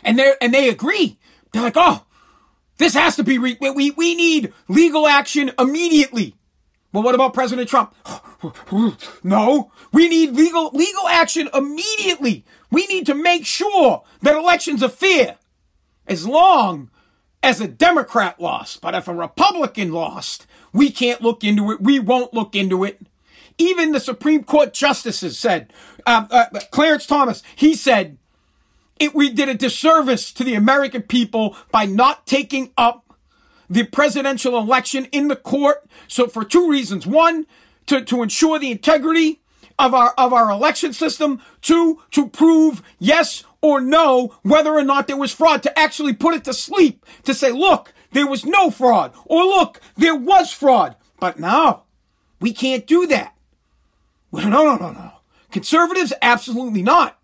and 0.04 0.18
they 0.18 0.34
and 0.42 0.52
they 0.52 0.68
agree. 0.68 1.18
They're 1.52 1.62
like, 1.62 1.76
oh, 1.76 2.04
this 2.76 2.92
has 2.92 3.16
to 3.16 3.24
be 3.24 3.38
re- 3.38 3.56
we 3.60 3.92
we 3.92 4.14
need 4.14 4.52
legal 4.68 5.06
action 5.06 5.52
immediately. 5.58 6.36
Well, 6.92 7.02
what 7.02 7.14
about 7.14 7.34
President 7.34 7.68
Trump? 7.68 7.94
no, 9.22 9.72
we 9.92 10.08
need 10.08 10.32
legal, 10.32 10.70
legal 10.72 11.08
action 11.08 11.48
immediately. 11.54 12.44
We 12.70 12.86
need 12.86 13.06
to 13.06 13.14
make 13.14 13.46
sure 13.46 14.02
that 14.20 14.36
elections 14.36 14.82
are 14.82 14.88
fair. 14.88 15.36
As 16.06 16.26
long 16.26 16.90
as 17.42 17.60
a 17.60 17.68
Democrat 17.68 18.40
lost, 18.40 18.80
but 18.80 18.94
if 18.94 19.08
a 19.08 19.14
Republican 19.14 19.92
lost, 19.92 20.46
we 20.72 20.90
can't 20.90 21.22
look 21.22 21.44
into 21.44 21.70
it. 21.70 21.80
We 21.80 21.98
won't 21.98 22.34
look 22.34 22.54
into 22.54 22.84
it. 22.84 23.00
Even 23.58 23.92
the 23.92 24.00
Supreme 24.00 24.44
Court 24.44 24.72
justices 24.72 25.38
said, 25.38 25.72
uh, 26.06 26.26
uh, 26.30 26.46
Clarence 26.70 27.06
Thomas, 27.06 27.42
he 27.56 27.74
said, 27.74 28.18
it, 28.98 29.14
we 29.14 29.30
did 29.30 29.48
a 29.48 29.54
disservice 29.54 30.32
to 30.32 30.44
the 30.44 30.54
American 30.54 31.02
people 31.02 31.56
by 31.70 31.86
not 31.86 32.26
taking 32.26 32.72
up 32.76 33.01
the 33.72 33.84
presidential 33.84 34.58
election 34.58 35.06
in 35.12 35.28
the 35.28 35.36
court. 35.36 35.84
So 36.06 36.26
for 36.26 36.44
two 36.44 36.68
reasons. 36.68 37.06
One, 37.06 37.46
to, 37.86 38.04
to 38.04 38.22
ensure 38.22 38.58
the 38.58 38.70
integrity 38.70 39.40
of 39.78 39.94
our, 39.94 40.14
of 40.18 40.32
our 40.32 40.50
election 40.50 40.92
system. 40.92 41.40
Two, 41.62 42.02
to 42.10 42.28
prove 42.28 42.82
yes 42.98 43.44
or 43.60 43.80
no 43.80 44.36
whether 44.42 44.72
or 44.72 44.84
not 44.84 45.06
there 45.06 45.16
was 45.16 45.32
fraud, 45.32 45.62
to 45.62 45.78
actually 45.78 46.12
put 46.12 46.34
it 46.34 46.44
to 46.44 46.52
sleep, 46.52 47.06
to 47.24 47.32
say, 47.32 47.50
look, 47.50 47.92
there 48.12 48.26
was 48.26 48.44
no 48.44 48.70
fraud, 48.70 49.14
or 49.24 49.42
look, 49.44 49.80
there 49.96 50.14
was 50.14 50.52
fraud. 50.52 50.96
But 51.18 51.38
now, 51.38 51.84
we 52.40 52.52
can't 52.52 52.86
do 52.86 53.06
that. 53.06 53.34
Well, 54.30 54.48
no, 54.48 54.64
no, 54.64 54.76
no, 54.76 54.92
no. 54.92 55.12
Conservatives, 55.50 56.12
absolutely 56.20 56.82
not. 56.82 57.18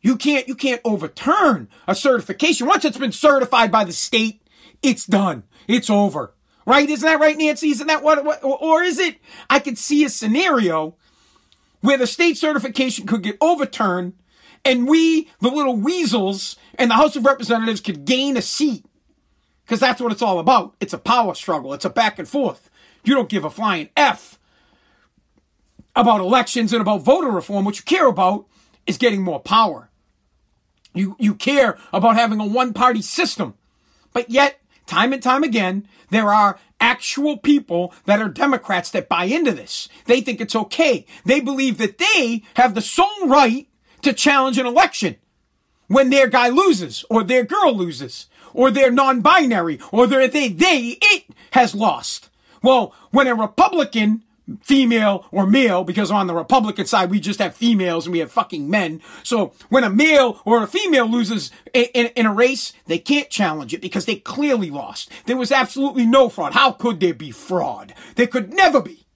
You 0.00 0.16
can't, 0.16 0.48
you 0.48 0.54
can't 0.54 0.80
overturn 0.84 1.68
a 1.86 1.94
certification. 1.94 2.66
Once 2.66 2.84
it's 2.84 2.96
been 2.96 3.12
certified 3.12 3.70
by 3.70 3.84
the 3.84 3.92
state, 3.92 4.42
it's 4.82 5.04
done. 5.04 5.44
It's 5.70 5.90
over. 5.90 6.34
Right? 6.66 6.88
Isn't 6.88 7.06
that 7.06 7.20
right, 7.20 7.36
Nancy? 7.36 7.70
Isn't 7.70 7.86
that 7.86 8.02
what, 8.02 8.24
what 8.24 8.40
or 8.42 8.82
is 8.82 8.98
it? 8.98 9.16
I 9.48 9.58
could 9.58 9.78
see 9.78 10.04
a 10.04 10.10
scenario 10.10 10.96
where 11.80 11.96
the 11.96 12.06
state 12.06 12.36
certification 12.36 13.06
could 13.06 13.22
get 13.22 13.38
overturned 13.40 14.14
and 14.64 14.86
we, 14.86 15.30
the 15.40 15.48
little 15.48 15.76
weasels 15.76 16.56
and 16.74 16.90
the 16.90 16.96
House 16.96 17.16
of 17.16 17.24
Representatives 17.24 17.80
could 17.80 18.04
gain 18.04 18.36
a 18.36 18.42
seat. 18.42 18.84
Because 19.64 19.80
that's 19.80 20.00
what 20.00 20.12
it's 20.12 20.22
all 20.22 20.38
about. 20.38 20.74
It's 20.80 20.92
a 20.92 20.98
power 20.98 21.34
struggle. 21.34 21.72
It's 21.72 21.84
a 21.84 21.90
back 21.90 22.18
and 22.18 22.28
forth. 22.28 22.68
You 23.04 23.14
don't 23.14 23.28
give 23.28 23.44
a 23.44 23.50
flying 23.50 23.88
F 23.96 24.38
about 25.96 26.20
elections 26.20 26.72
and 26.72 26.82
about 26.82 27.02
voter 27.02 27.30
reform. 27.30 27.64
What 27.64 27.78
you 27.78 27.84
care 27.84 28.06
about 28.06 28.46
is 28.86 28.98
getting 28.98 29.22
more 29.22 29.40
power. 29.40 29.88
You, 30.92 31.16
you 31.18 31.34
care 31.34 31.78
about 31.92 32.16
having 32.16 32.40
a 32.40 32.46
one 32.46 32.72
party 32.72 33.00
system. 33.00 33.54
But 34.12 34.28
yet, 34.28 34.59
time 34.90 35.12
and 35.12 35.22
time 35.22 35.44
again, 35.44 35.86
there 36.10 36.32
are 36.32 36.58
actual 36.80 37.38
people 37.38 37.94
that 38.06 38.20
are 38.20 38.28
Democrats 38.28 38.90
that 38.90 39.08
buy 39.08 39.24
into 39.24 39.52
this. 39.52 39.88
They 40.06 40.20
think 40.20 40.40
it's 40.40 40.56
okay. 40.56 41.06
They 41.24 41.40
believe 41.40 41.78
that 41.78 41.98
they 41.98 42.42
have 42.54 42.74
the 42.74 42.82
sole 42.82 43.26
right 43.26 43.68
to 44.02 44.12
challenge 44.12 44.58
an 44.58 44.66
election 44.66 45.16
when 45.86 46.10
their 46.10 46.26
guy 46.26 46.48
loses 46.48 47.04
or 47.08 47.22
their 47.22 47.44
girl 47.44 47.72
loses 47.74 48.26
or 48.52 48.70
they're 48.70 48.90
non-binary 48.90 49.78
or 49.92 50.06
they're, 50.06 50.26
they, 50.26 50.48
they, 50.48 50.98
it 51.00 51.24
has 51.52 51.74
lost. 51.74 52.28
Well, 52.62 52.94
when 53.10 53.28
a 53.28 53.34
Republican 53.34 54.24
female 54.62 55.26
or 55.30 55.46
male, 55.46 55.84
because 55.84 56.10
on 56.10 56.26
the 56.26 56.34
Republican 56.34 56.86
side, 56.86 57.10
we 57.10 57.20
just 57.20 57.40
have 57.40 57.54
females 57.54 58.06
and 58.06 58.12
we 58.12 58.18
have 58.18 58.32
fucking 58.32 58.68
men. 58.68 59.00
So 59.22 59.52
when 59.68 59.84
a 59.84 59.90
male 59.90 60.40
or 60.44 60.62
a 60.62 60.66
female 60.66 61.06
loses 61.06 61.50
in, 61.72 61.86
in, 61.94 62.06
in, 62.16 62.26
a 62.26 62.32
race, 62.32 62.72
they 62.86 62.98
can't 62.98 63.30
challenge 63.30 63.74
it 63.74 63.80
because 63.80 64.06
they 64.06 64.16
clearly 64.16 64.70
lost. 64.70 65.10
There 65.26 65.36
was 65.36 65.52
absolutely 65.52 66.06
no 66.06 66.28
fraud. 66.28 66.52
How 66.52 66.72
could 66.72 67.00
there 67.00 67.14
be 67.14 67.30
fraud? 67.30 67.94
There 68.16 68.26
could 68.26 68.52
never 68.52 68.80
be. 68.80 69.06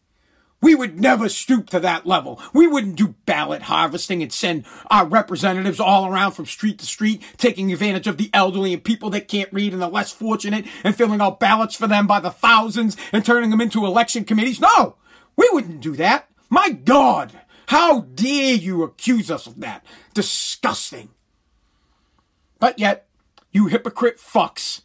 We 0.64 0.74
would 0.74 0.98
never 0.98 1.28
stoop 1.28 1.68
to 1.70 1.80
that 1.80 2.06
level. 2.06 2.40
We 2.54 2.66
wouldn't 2.66 2.96
do 2.96 3.16
ballot 3.26 3.60
harvesting 3.60 4.22
and 4.22 4.32
send 4.32 4.64
our 4.90 5.04
representatives 5.04 5.78
all 5.78 6.06
around 6.06 6.32
from 6.32 6.46
street 6.46 6.78
to 6.78 6.86
street, 6.86 7.22
taking 7.36 7.70
advantage 7.70 8.06
of 8.06 8.16
the 8.16 8.30
elderly 8.32 8.72
and 8.72 8.82
people 8.82 9.10
that 9.10 9.28
can't 9.28 9.52
read 9.52 9.74
and 9.74 9.82
the 9.82 9.88
less 9.88 10.10
fortunate 10.10 10.64
and 10.82 10.96
filling 10.96 11.20
out 11.20 11.38
ballots 11.38 11.74
for 11.74 11.86
them 11.86 12.06
by 12.06 12.18
the 12.18 12.30
thousands 12.30 12.96
and 13.12 13.26
turning 13.26 13.50
them 13.50 13.60
into 13.60 13.84
election 13.84 14.24
committees. 14.24 14.58
No, 14.58 14.96
we 15.36 15.48
wouldn't 15.52 15.80
do 15.80 15.96
that. 15.96 16.28
My 16.48 16.70
God, 16.70 17.32
how 17.66 18.02
dare 18.02 18.54
you 18.54 18.82
accuse 18.82 19.30
us 19.30 19.46
of 19.46 19.60
that? 19.60 19.84
Disgusting. 20.12 21.10
But 22.58 22.78
yet, 22.78 23.06
you 23.52 23.66
hypocrite 23.66 24.18
fucks 24.18 24.82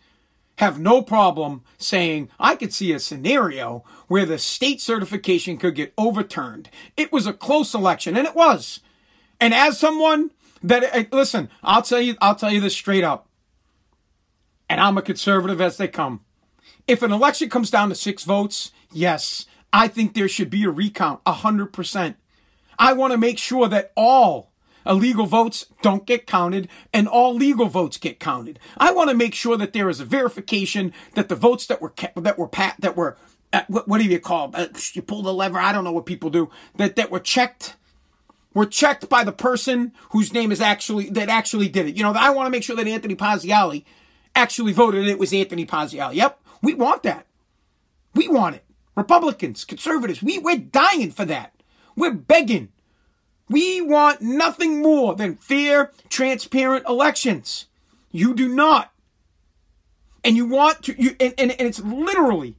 have 0.58 0.79
no 0.79 1.01
problem 1.01 1.63
saying, 1.77 2.29
I 2.38 2.56
could 2.56 2.74
see 2.74 2.91
a 2.91 3.00
scenario 3.00 3.84
where 4.08 4.25
the 4.25 4.38
state 4.38 4.82
certification 4.82 5.58
could 5.58 5.74
get 5.74 5.94
overturned. 5.98 6.70
It 6.98 7.13
was 7.13 7.25
a 7.25 7.34
close 7.34 7.74
election, 7.74 8.18
and 8.18 8.27
it 8.27 8.36
was. 8.36 8.82
And 9.39 9.53
as 9.53 9.79
someone 9.79 10.32
that, 10.62 10.84
eh, 10.94 11.06
listen, 11.12 11.50
I'll 11.63 11.82
tell 11.82 12.01
you, 12.01 12.18
I'll 12.20 12.36
tell 12.36 12.51
you 12.51 12.60
this 12.60 12.75
straight 12.75 13.06
up. 13.06 13.27
And 14.68 14.82
I'm 14.82 14.98
a 14.98 15.01
conservative 15.01 15.62
as 15.62 15.77
they 15.77 15.88
come. 15.88 16.25
If 16.88 17.03
an 17.03 17.13
election 17.13 17.50
comes 17.50 17.72
down 17.72 17.89
to 17.89 17.96
six 17.96 18.24
votes, 18.24 18.72
yes, 18.91 19.46
I 19.72 19.88
think 19.88 20.14
there 20.14 20.28
should 20.28 20.50
be 20.50 20.64
a 20.64 20.72
recount, 20.72 21.22
a 21.26 21.34
hundred 21.34 21.74
percent. 21.74 22.18
I 22.78 22.94
want 22.94 23.12
to 23.12 23.18
make 23.18 23.38
sure 23.38 23.68
that 23.68 23.92
all 23.96 24.52
illegal 24.86 25.26
votes 25.26 25.68
don't 25.82 26.06
get 26.06 26.26
counted 26.26 26.68
and 26.94 27.08
all 27.08 27.36
legal 27.36 27.68
votes 27.68 27.98
get 27.98 28.20
counted. 28.20 28.60
I 28.78 28.92
want 28.92 29.10
to 29.10 29.16
make 29.16 29.36
sure 29.36 29.58
that 29.58 29.74
there 29.74 29.90
is 29.90 30.00
a 30.00 30.06
verification 30.06 30.94
that 31.16 31.30
the 31.30 31.36
votes 31.36 31.68
that 31.68 31.82
were 31.82 31.90
kept, 31.90 32.22
that 32.24 32.40
were 32.40 32.48
pat 32.48 32.76
that 32.80 32.96
were 32.96 33.18
uh, 33.52 33.64
what, 33.68 33.88
what, 33.88 34.00
do 34.00 34.08
you 34.08 34.20
call 34.20 34.52
uh, 34.54 34.68
you 34.94 35.02
pull 35.02 35.22
the 35.22 35.34
lever 35.34 35.60
I 35.60 35.72
don't 35.72 35.84
know 35.84 35.92
what 35.92 36.06
people 36.06 36.30
do 36.30 36.50
that 36.76 36.96
that 36.96 37.12
were 37.12 37.20
checked 37.20 37.76
were 38.54 38.66
checked 38.66 39.10
by 39.10 39.24
the 39.24 39.32
person 39.32 39.92
whose 40.12 40.34
name 40.34 40.52
is 40.52 40.62
actually 40.62 41.10
that 41.12 41.30
actually 41.30 41.70
did 41.70 41.88
it. 41.88 41.96
You 41.96 42.04
know, 42.04 42.14
I 42.14 42.30
want 42.32 42.48
to 42.48 42.52
make 42.52 42.64
sure 42.64 42.76
that 42.76 42.88
Anthony 42.88 43.16
Parziale 43.16 43.84
actually 44.36 44.74
voted 44.74 45.02
and 45.02 45.10
it 45.10 45.20
was 45.20 45.34
Anthony 45.34 45.66
Parziale. 45.66 46.14
Yep, 46.14 46.40
we 46.62 46.74
want 46.74 47.04
that. 47.04 47.26
We 48.16 48.28
want 48.28 48.56
it. 48.56 48.64
Republicans, 49.00 49.65
conservatives, 49.65 50.22
we 50.22 50.38
we're 50.38 50.58
dying 50.58 51.12
for 51.12 51.25
that. 51.25 51.53
We're 51.96 52.13
begging. 52.13 52.70
We 53.50 53.82
want 53.82 54.22
nothing 54.22 54.82
more 54.82 55.15
than 55.15 55.38
fair, 55.38 55.91
transparent 56.10 56.86
elections. 56.88 57.65
You 58.12 58.36
do 58.36 58.48
not. 58.48 58.91
And 60.24 60.36
you 60.36 60.46
want 60.46 60.84
to, 60.84 61.01
you, 61.01 61.15
and, 61.20 61.34
and, 61.38 61.51
and 61.51 61.62
it's 61.62 61.79
literally, 61.79 62.56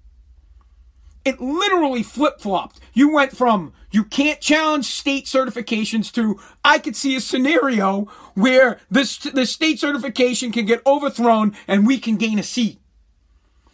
it 1.24 1.40
literally 1.40 2.02
flip 2.02 2.40
flopped. 2.40 2.80
You 2.92 3.12
went 3.12 3.36
from 3.36 3.72
you 3.92 4.04
can't 4.04 4.40
challenge 4.40 4.86
state 4.86 5.26
certifications 5.26 6.12
to 6.14 6.40
I 6.64 6.78
could 6.78 6.96
see 6.96 7.14
a 7.14 7.20
scenario 7.20 8.08
where 8.34 8.80
this 8.90 9.18
the 9.18 9.46
state 9.46 9.78
certification 9.78 10.50
can 10.50 10.64
get 10.64 10.84
overthrown 10.86 11.54
and 11.68 11.86
we 11.86 11.98
can 11.98 12.16
gain 12.16 12.38
a 12.38 12.42
seat. 12.42 12.79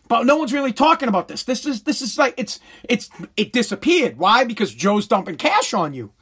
But 0.08 0.25
no 0.25 0.36
one's 0.36 0.52
really 0.52 0.72
talking 0.72 1.08
about 1.08 1.28
this. 1.28 1.42
This 1.42 1.66
is 1.66 1.82
this 1.82 2.00
is 2.00 2.16
like 2.16 2.34
it's 2.36 2.60
it's 2.88 3.10
it 3.36 3.52
disappeared. 3.52 4.18
Why? 4.18 4.44
Because 4.44 4.75
Joe's 4.75 5.06
dumping 5.06 5.36
cash 5.36 5.75
on 5.75 5.94
you. 5.94 6.12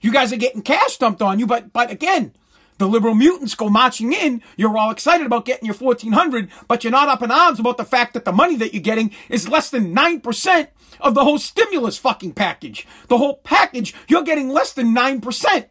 You 0.00 0.12
guys 0.12 0.32
are 0.32 0.36
getting 0.36 0.62
cash 0.62 0.96
dumped 0.96 1.22
on 1.22 1.38
you, 1.38 1.46
but 1.46 1.72
but 1.72 1.90
again, 1.90 2.32
the 2.78 2.88
liberal 2.88 3.14
mutants 3.14 3.54
go 3.54 3.68
marching 3.68 4.12
in. 4.12 4.42
You're 4.56 4.76
all 4.76 4.90
excited 4.90 5.26
about 5.26 5.44
getting 5.44 5.66
your 5.66 5.74
1400, 5.74 6.50
but 6.66 6.82
you're 6.82 6.90
not 6.90 7.08
up 7.08 7.22
in 7.22 7.30
arms 7.30 7.60
about 7.60 7.76
the 7.76 7.84
fact 7.84 8.14
that 8.14 8.24
the 8.24 8.32
money 8.32 8.56
that 8.56 8.72
you're 8.72 8.82
getting 8.82 9.12
is 9.28 9.48
less 9.48 9.70
than 9.70 9.94
9% 9.94 10.68
of 11.00 11.14
the 11.14 11.22
whole 11.22 11.38
stimulus 11.38 11.98
fucking 11.98 12.32
package. 12.32 12.86
The 13.08 13.18
whole 13.18 13.36
package, 13.36 13.94
you're 14.08 14.22
getting 14.22 14.48
less 14.48 14.72
than 14.72 14.94
9%. 14.94 15.68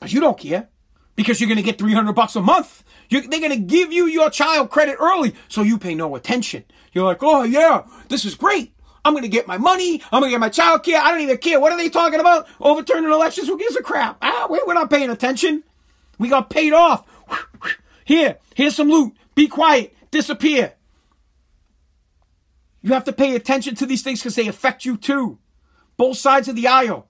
But 0.00 0.12
you 0.12 0.20
don't 0.20 0.38
care 0.38 0.68
because 1.16 1.40
you're 1.40 1.48
going 1.48 1.56
to 1.56 1.62
get 1.62 1.78
300 1.78 2.12
bucks 2.12 2.36
a 2.36 2.40
month. 2.40 2.82
You're, 3.08 3.22
they're 3.22 3.40
going 3.40 3.52
to 3.52 3.58
give 3.58 3.92
you 3.92 4.06
your 4.06 4.30
child 4.30 4.70
credit 4.70 4.96
early, 5.00 5.34
so 5.48 5.62
you 5.62 5.78
pay 5.78 5.94
no 5.94 6.16
attention. 6.16 6.64
You're 6.92 7.04
like, 7.04 7.22
oh 7.22 7.42
yeah, 7.42 7.84
this 8.08 8.24
is 8.24 8.34
great. 8.34 8.74
I'm 9.04 9.12
going 9.12 9.22
to 9.22 9.28
get 9.28 9.46
my 9.46 9.58
money. 9.58 10.02
I'm 10.10 10.20
going 10.20 10.30
to 10.30 10.34
get 10.34 10.40
my 10.40 10.48
child 10.48 10.82
care. 10.82 11.00
I 11.00 11.10
don't 11.10 11.20
even 11.20 11.36
care. 11.36 11.60
What 11.60 11.72
are 11.72 11.78
they 11.78 11.90
talking 11.90 12.20
about? 12.20 12.48
Overturning 12.58 13.10
elections? 13.10 13.48
Who 13.48 13.58
gives 13.58 13.76
a 13.76 13.82
crap? 13.82 14.16
Ah, 14.22 14.46
wait, 14.48 14.66
we're 14.66 14.74
not 14.74 14.88
paying 14.88 15.10
attention. 15.10 15.62
We 16.18 16.28
got 16.28 16.48
paid 16.48 16.72
off. 16.72 17.04
Here, 18.04 18.38
here's 18.54 18.76
some 18.76 18.88
loot. 18.88 19.14
Be 19.34 19.48
quiet. 19.48 19.94
Disappear. 20.10 20.74
You 22.82 22.92
have 22.92 23.04
to 23.04 23.12
pay 23.12 23.34
attention 23.34 23.74
to 23.76 23.86
these 23.86 24.02
things 24.02 24.20
because 24.20 24.34
they 24.34 24.46
affect 24.46 24.84
you 24.84 24.96
too. 24.96 25.38
Both 25.96 26.18
sides 26.18 26.48
of 26.48 26.56
the 26.56 26.68
aisle. 26.68 27.08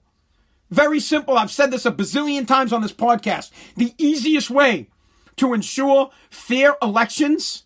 Very 0.69 0.99
simple. 0.99 1.37
I've 1.37 1.51
said 1.51 1.71
this 1.71 1.85
a 1.85 1.91
bazillion 1.91 2.47
times 2.47 2.73
on 2.73 2.81
this 2.81 2.93
podcast. 2.93 3.51
The 3.75 3.93
easiest 3.97 4.49
way 4.49 4.89
to 5.37 5.53
ensure 5.53 6.11
fair 6.29 6.75
elections, 6.81 7.63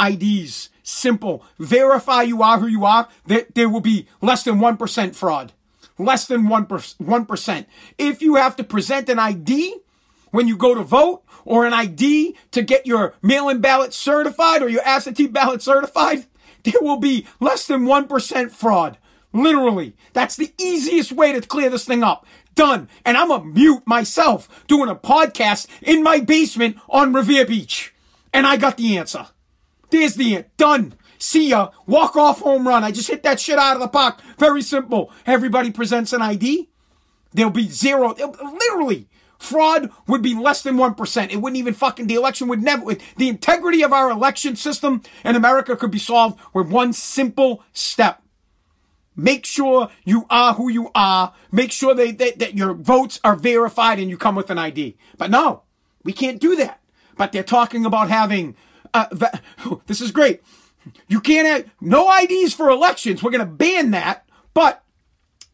IDs. 0.00 0.70
Simple. 0.82 1.44
Verify 1.58 2.22
you 2.22 2.42
are 2.42 2.58
who 2.60 2.66
you 2.66 2.84
are. 2.84 3.08
There, 3.26 3.46
there 3.54 3.68
will 3.68 3.80
be 3.80 4.06
less 4.22 4.42
than 4.42 4.54
1% 4.54 5.14
fraud. 5.14 5.52
Less 5.98 6.26
than 6.26 6.44
1%. 6.44 7.66
If 7.98 8.22
you 8.22 8.36
have 8.36 8.56
to 8.56 8.64
present 8.64 9.08
an 9.08 9.18
ID 9.18 9.76
when 10.30 10.48
you 10.48 10.56
go 10.56 10.74
to 10.74 10.82
vote 10.82 11.22
or 11.44 11.66
an 11.66 11.74
ID 11.74 12.36
to 12.52 12.62
get 12.62 12.86
your 12.86 13.14
mail-in 13.20 13.60
ballot 13.60 13.92
certified 13.92 14.62
or 14.62 14.68
your 14.68 14.82
absentee 14.84 15.26
ballot 15.26 15.60
certified, 15.60 16.26
there 16.62 16.80
will 16.80 16.98
be 16.98 17.26
less 17.40 17.66
than 17.66 17.82
1% 17.82 18.50
fraud. 18.50 18.98
Literally. 19.32 19.94
That's 20.12 20.36
the 20.36 20.52
easiest 20.58 21.12
way 21.12 21.32
to 21.32 21.40
clear 21.40 21.70
this 21.70 21.84
thing 21.84 22.02
up. 22.02 22.26
Done. 22.54 22.88
And 23.04 23.16
I'm 23.16 23.30
a 23.30 23.44
mute 23.44 23.82
myself 23.86 24.66
doing 24.66 24.88
a 24.88 24.96
podcast 24.96 25.66
in 25.82 26.02
my 26.02 26.20
basement 26.20 26.76
on 26.88 27.12
Revere 27.12 27.46
Beach. 27.46 27.94
And 28.32 28.46
I 28.46 28.56
got 28.56 28.76
the 28.76 28.96
answer. 28.98 29.28
There's 29.90 30.14
the 30.14 30.36
end. 30.36 30.44
Done. 30.56 30.94
See 31.18 31.50
ya. 31.50 31.70
Walk 31.86 32.16
off 32.16 32.40
home 32.40 32.66
run. 32.66 32.84
I 32.84 32.90
just 32.90 33.08
hit 33.08 33.22
that 33.22 33.40
shit 33.40 33.58
out 33.58 33.76
of 33.76 33.80
the 33.80 33.88
park. 33.88 34.20
Very 34.38 34.62
simple. 34.62 35.12
Everybody 35.26 35.70
presents 35.70 36.12
an 36.12 36.22
ID. 36.22 36.68
There'll 37.32 37.50
be 37.50 37.68
zero. 37.68 38.14
Literally. 38.14 39.08
Fraud 39.38 39.90
would 40.06 40.22
be 40.22 40.34
less 40.34 40.62
than 40.62 40.76
1%. 40.76 41.30
It 41.30 41.36
wouldn't 41.36 41.58
even 41.58 41.74
fucking, 41.74 42.08
the 42.08 42.16
election 42.16 42.48
would 42.48 42.62
never, 42.62 42.96
the 43.16 43.28
integrity 43.28 43.82
of 43.82 43.92
our 43.92 44.10
election 44.10 44.56
system 44.56 45.02
in 45.24 45.36
America 45.36 45.76
could 45.76 45.92
be 45.92 45.98
solved 45.98 46.40
with 46.52 46.68
one 46.68 46.92
simple 46.92 47.62
step. 47.72 48.20
Make 49.18 49.44
sure 49.44 49.90
you 50.04 50.26
are 50.30 50.54
who 50.54 50.70
you 50.70 50.90
are. 50.94 51.34
Make 51.50 51.72
sure 51.72 51.92
they, 51.92 52.12
that, 52.12 52.38
that 52.38 52.54
your 52.54 52.72
votes 52.72 53.20
are 53.24 53.34
verified 53.34 53.98
and 53.98 54.08
you 54.08 54.16
come 54.16 54.36
with 54.36 54.48
an 54.48 54.58
ID. 54.58 54.96
But 55.18 55.30
no, 55.30 55.64
we 56.04 56.12
can't 56.12 56.40
do 56.40 56.54
that. 56.56 56.80
But 57.16 57.32
they're 57.32 57.42
talking 57.42 57.84
about 57.84 58.08
having 58.08 58.54
uh, 58.94 59.06
this 59.86 60.00
is 60.00 60.10
great. 60.10 60.42
You 61.08 61.20
can't 61.20 61.46
have 61.46 61.70
no 61.80 62.10
IDs 62.22 62.54
for 62.54 62.70
elections. 62.70 63.22
We're 63.22 63.30
going 63.30 63.46
to 63.46 63.52
ban 63.52 63.90
that, 63.90 64.26
but 64.54 64.82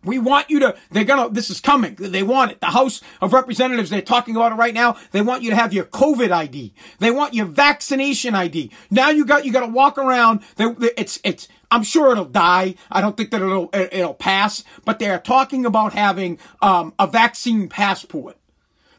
we 0.05 0.19
want 0.19 0.51
you 0.51 0.61
to, 0.61 0.77
they're 0.91 1.05
gonna, 1.05 1.31
this 1.31 1.49
is 1.49 1.61
coming. 1.61 1.95
They 1.95 2.23
want 2.23 2.53
it. 2.53 2.61
The 2.61 2.67
House 2.67 3.01
of 3.23 3.33
Representatives, 3.33 3.91
they're 3.91 4.03
talking 4.03 4.37
about 4.37 4.53
it 4.53 4.57
right 4.57 4.75
now. 4.75 4.97
They 5.13 5.23
want 5.23 5.43
you 5.43 5.51
to 5.51 5.57
have 5.57 5.73
your 5.73 5.87
COVID 5.87 6.31
ID. 6.31 6.75
They 6.99 7.11
want 7.11 7.33
your 7.33 7.47
vaccination 7.47 8.35
ID. 8.35 8.71
Now 8.91 9.09
you 9.09 9.25
got, 9.25 9.45
you 9.45 9.53
got 9.53 9.61
to 9.61 9.73
walk 9.73 9.97
around. 9.97 10.43
They, 10.57 10.67
it's, 10.97 11.21
it's, 11.25 11.49
I'm 11.75 11.83
sure 11.83 12.13
it'll 12.13 12.25
die. 12.25 12.77
I 12.89 13.01
don't 13.01 13.17
think 13.17 13.33
that 13.33 13.43
it'll, 13.43 13.69
it'll 13.73 14.15
pass, 14.15 14.63
but 14.85 15.01
they're 15.01 15.19
talking 15.19 15.67
about 15.67 15.93
having, 15.93 16.39
um, 16.63 16.95
a 17.01 17.09
vaccine 17.09 17.69
passport. 17.69 18.37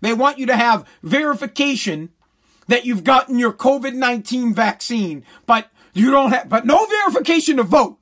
They 0.02 0.14
want 0.14 0.40
you 0.40 0.46
to 0.48 0.58
have 0.58 0.86
verification 1.02 2.10
that 2.68 2.86
you've 2.86 3.06
gotten 3.06 3.40
your 3.40 3.54
COVID-19 3.54 4.54
vaccine, 4.54 5.24
but 5.46 5.70
you 5.94 6.12
don't 6.12 6.32
have, 6.32 6.50
but 6.50 6.66
no 6.66 6.86
verification 6.86 7.58
to 7.58 7.64
vote. 7.64 7.98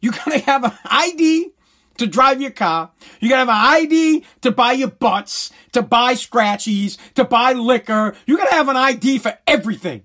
You 0.00 0.12
gotta 0.12 0.38
have 0.38 0.64
an 0.64 0.72
ID 0.86 1.50
to 1.98 2.06
drive 2.06 2.40
your 2.40 2.52
car. 2.52 2.92
You 3.20 3.28
gotta 3.28 3.40
have 3.40 3.48
an 3.48 3.82
ID 3.82 4.24
to 4.40 4.50
buy 4.50 4.72
your 4.72 4.88
butts, 4.88 5.50
to 5.72 5.82
buy 5.82 6.14
scratchies, 6.14 6.96
to 7.14 7.24
buy 7.24 7.52
liquor. 7.52 8.14
You 8.24 8.38
gotta 8.38 8.54
have 8.54 8.68
an 8.68 8.76
ID 8.76 9.18
for 9.18 9.36
everything. 9.46 10.04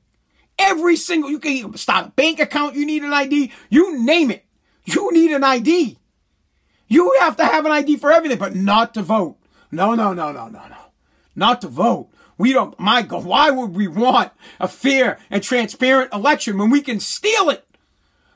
Every 0.59 0.95
single, 0.95 1.29
you 1.29 1.39
can 1.39 1.75
start 1.77 2.07
a 2.07 2.09
bank 2.09 2.39
account, 2.39 2.75
you 2.75 2.85
need 2.85 3.03
an 3.03 3.13
ID. 3.13 3.51
You 3.69 4.03
name 4.03 4.31
it. 4.31 4.45
You 4.85 5.11
need 5.11 5.31
an 5.31 5.43
ID. 5.43 5.97
You 6.87 7.15
have 7.21 7.37
to 7.37 7.45
have 7.45 7.65
an 7.65 7.71
ID 7.71 7.97
for 7.97 8.11
everything, 8.11 8.37
but 8.37 8.55
not 8.55 8.93
to 8.93 9.01
vote. 9.01 9.37
No, 9.71 9.95
no, 9.95 10.13
no, 10.13 10.31
no, 10.31 10.47
no, 10.47 10.67
no. 10.67 10.77
Not 11.35 11.61
to 11.61 11.67
vote. 11.67 12.09
We 12.37 12.53
don't, 12.53 12.77
my 12.79 13.01
God, 13.01 13.25
why 13.25 13.51
would 13.51 13.75
we 13.75 13.87
want 13.87 14.31
a 14.59 14.67
fair 14.67 15.19
and 15.29 15.41
transparent 15.41 16.13
election 16.13 16.57
when 16.57 16.69
we 16.69 16.81
can 16.81 16.99
steal 16.99 17.49
it? 17.49 17.65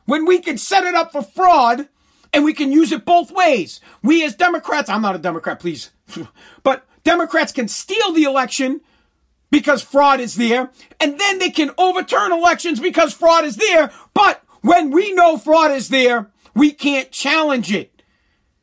When 0.06 0.26
we 0.26 0.40
can 0.40 0.58
set 0.58 0.86
it 0.86 0.96
up 0.96 1.12
for 1.12 1.22
fraud 1.22 1.90
and 2.34 2.44
we 2.44 2.54
can 2.54 2.72
use 2.72 2.92
it 2.92 3.06
both 3.06 3.32
ways. 3.32 3.82
We 4.02 4.24
as 4.24 4.36
Democrats, 4.36 4.90
I'm 4.90 5.02
not 5.02 5.16
a 5.16 5.20
Democrat, 5.20 5.60
please, 5.60 5.92
but 6.64 6.86
Democrats 7.04 7.52
can 7.52 7.68
steal 7.68 8.14
the 8.14 8.24
election 8.24 8.82
because 9.50 9.82
fraud 9.82 10.20
is 10.20 10.36
there, 10.36 10.72
and 11.00 11.20
then 11.20 11.39
they 11.39 11.50
can 11.50 11.72
overturn 11.77 12.32
elections 12.32 12.80
because 12.80 13.13
fraud 13.13 13.46
is 13.46 13.56
there. 13.56 13.92
But 14.13 14.44
when 14.62 14.92
we 14.92 15.13
know 15.13 15.38
fraud 15.38 15.72
is 15.72 15.89
there, 15.89 16.32
We 16.58 16.72
can't 16.72 17.12
challenge 17.12 17.72
it. 17.72 18.01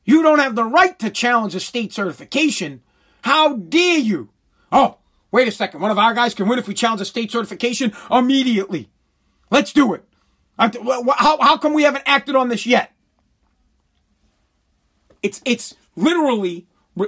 You 0.04 0.24
don't 0.24 0.40
have 0.40 0.56
the 0.56 0.64
right 0.64 0.98
to 0.98 1.10
challenge 1.10 1.54
a 1.54 1.60
state 1.60 1.92
certification. 1.92 2.82
How 3.22 3.54
dare 3.54 3.98
you? 3.98 4.30
Oh, 4.72 4.98
wait 5.30 5.46
a 5.46 5.52
second. 5.52 5.80
One 5.80 5.92
of 5.92 5.98
our 5.98 6.12
guys 6.12 6.34
can 6.34 6.48
win 6.48 6.58
if 6.58 6.66
we 6.66 6.74
challenge 6.74 7.02
a 7.02 7.04
state 7.04 7.30
certification 7.30 7.92
immediately. 8.10 8.90
Let's 9.48 9.72
do 9.72 9.94
it. 9.94 10.04
How, 10.58 11.38
how 11.40 11.56
come 11.56 11.72
we 11.72 11.84
haven't 11.84 12.02
acted 12.04 12.34
on 12.34 12.48
this 12.48 12.66
yet? 12.66 12.90
It's, 15.22 15.40
it's 15.44 15.76
literally 15.94 16.66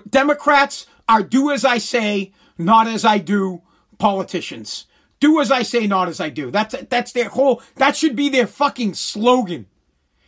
Democrats 0.09 0.87
are 1.09 1.25
do 1.25 1.51
as 1.51 1.65
I 1.65 1.79
say, 1.79 2.33
not 2.57 2.87
as 2.87 3.05
I 3.05 3.19
do 3.19 3.63
politicians. 3.99 4.87
Do 5.21 5.41
as 5.41 5.51
I 5.51 5.63
say, 5.63 5.87
not 5.87 6.09
as 6.09 6.21
I 6.21 6.29
do. 6.29 6.51
That's, 6.51 6.75
that's 6.91 7.13
their 7.13 7.29
whole, 7.29 7.63
that 7.77 7.97
should 7.97 8.17
be 8.17 8.29
their 8.29 8.47
fucking 8.47 8.95
slogan. 8.95 9.67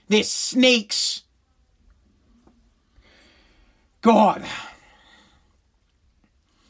They're 0.09 0.23
snakes. 0.23 1.25
God. 4.01 4.45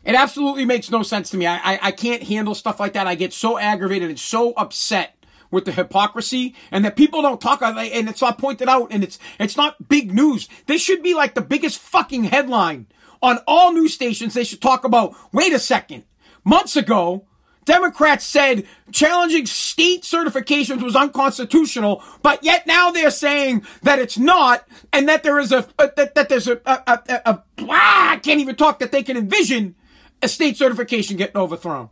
It 0.05 0.15
absolutely 0.15 0.65
makes 0.65 0.91
no 0.91 1.03
sense 1.03 1.31
to 1.31 1.37
me. 1.37 1.47
I, 1.47 1.75
I, 1.75 1.79
I 1.83 1.93
can't 1.93 2.23
handle 2.23 2.55
stuff 2.55 2.81
like 2.81 2.95
that. 2.95 3.07
I 3.07 3.15
get 3.15 3.33
so 3.33 3.59
aggravated 3.59 4.09
and 4.09 4.19
so 4.19 4.53
upset 4.57 5.15
with 5.51 5.65
the 5.65 5.73
hypocrisy 5.73 6.55
and 6.71 6.85
that 6.85 6.97
people 6.97 7.23
don't 7.23 7.41
talk 7.41 7.63
and 7.63 8.09
it's 8.09 8.21
not 8.21 8.39
pointed 8.39 8.69
out 8.69 8.89
and 8.91 9.03
it's 9.03 9.19
it's 9.39 9.57
not 9.57 9.89
big 9.89 10.13
news. 10.13 10.49
This 10.67 10.83
should 10.83 11.03
be 11.03 11.15
like 11.15 11.35
the 11.35 11.41
biggest 11.41 11.79
fucking 11.79 12.25
headline 12.25 12.87
on 13.23 13.39
all 13.47 13.73
news 13.73 13.95
stations. 13.95 14.35
They 14.35 14.45
should 14.45 14.63
talk 14.63 14.85
about, 14.85 15.15
wait 15.33 15.53
a 15.53 15.59
second. 15.59 16.05
Months 16.45 16.77
ago, 16.77 17.25
Democrats 17.65 18.25
said 18.25 18.67
challenging 18.93 19.45
state 19.45 20.03
certifications 20.03 20.83
was 20.83 20.97
unconstitutional, 20.97 22.03
but 22.23 22.43
yet 22.43 22.67
now 22.67 22.91
they're 22.91 23.11
saying 23.11 23.63
that 23.83 23.99
it's 23.99 24.17
not, 24.17 24.67
and 24.91 25.07
that 25.07 25.23
there 25.23 25.39
is 25.39 25.53
a, 25.53 25.69
a 25.79 25.91
that, 25.97 26.15
that 26.15 26.31
there's 26.31 26.49
a, 26.49 26.61
a, 26.65 26.83
a, 26.87 27.23
a 27.27 27.45
ah, 27.69 28.13
I 28.13 28.17
can't 28.17 28.41
even 28.41 28.57
talk 28.57 28.79
that 28.79 28.91
they 28.91 29.03
can 29.03 29.19
envision 29.19 29.75
a 30.23 30.29
state 30.29 30.57
certification 30.57 31.19
getting 31.19 31.37
overthrown. 31.37 31.91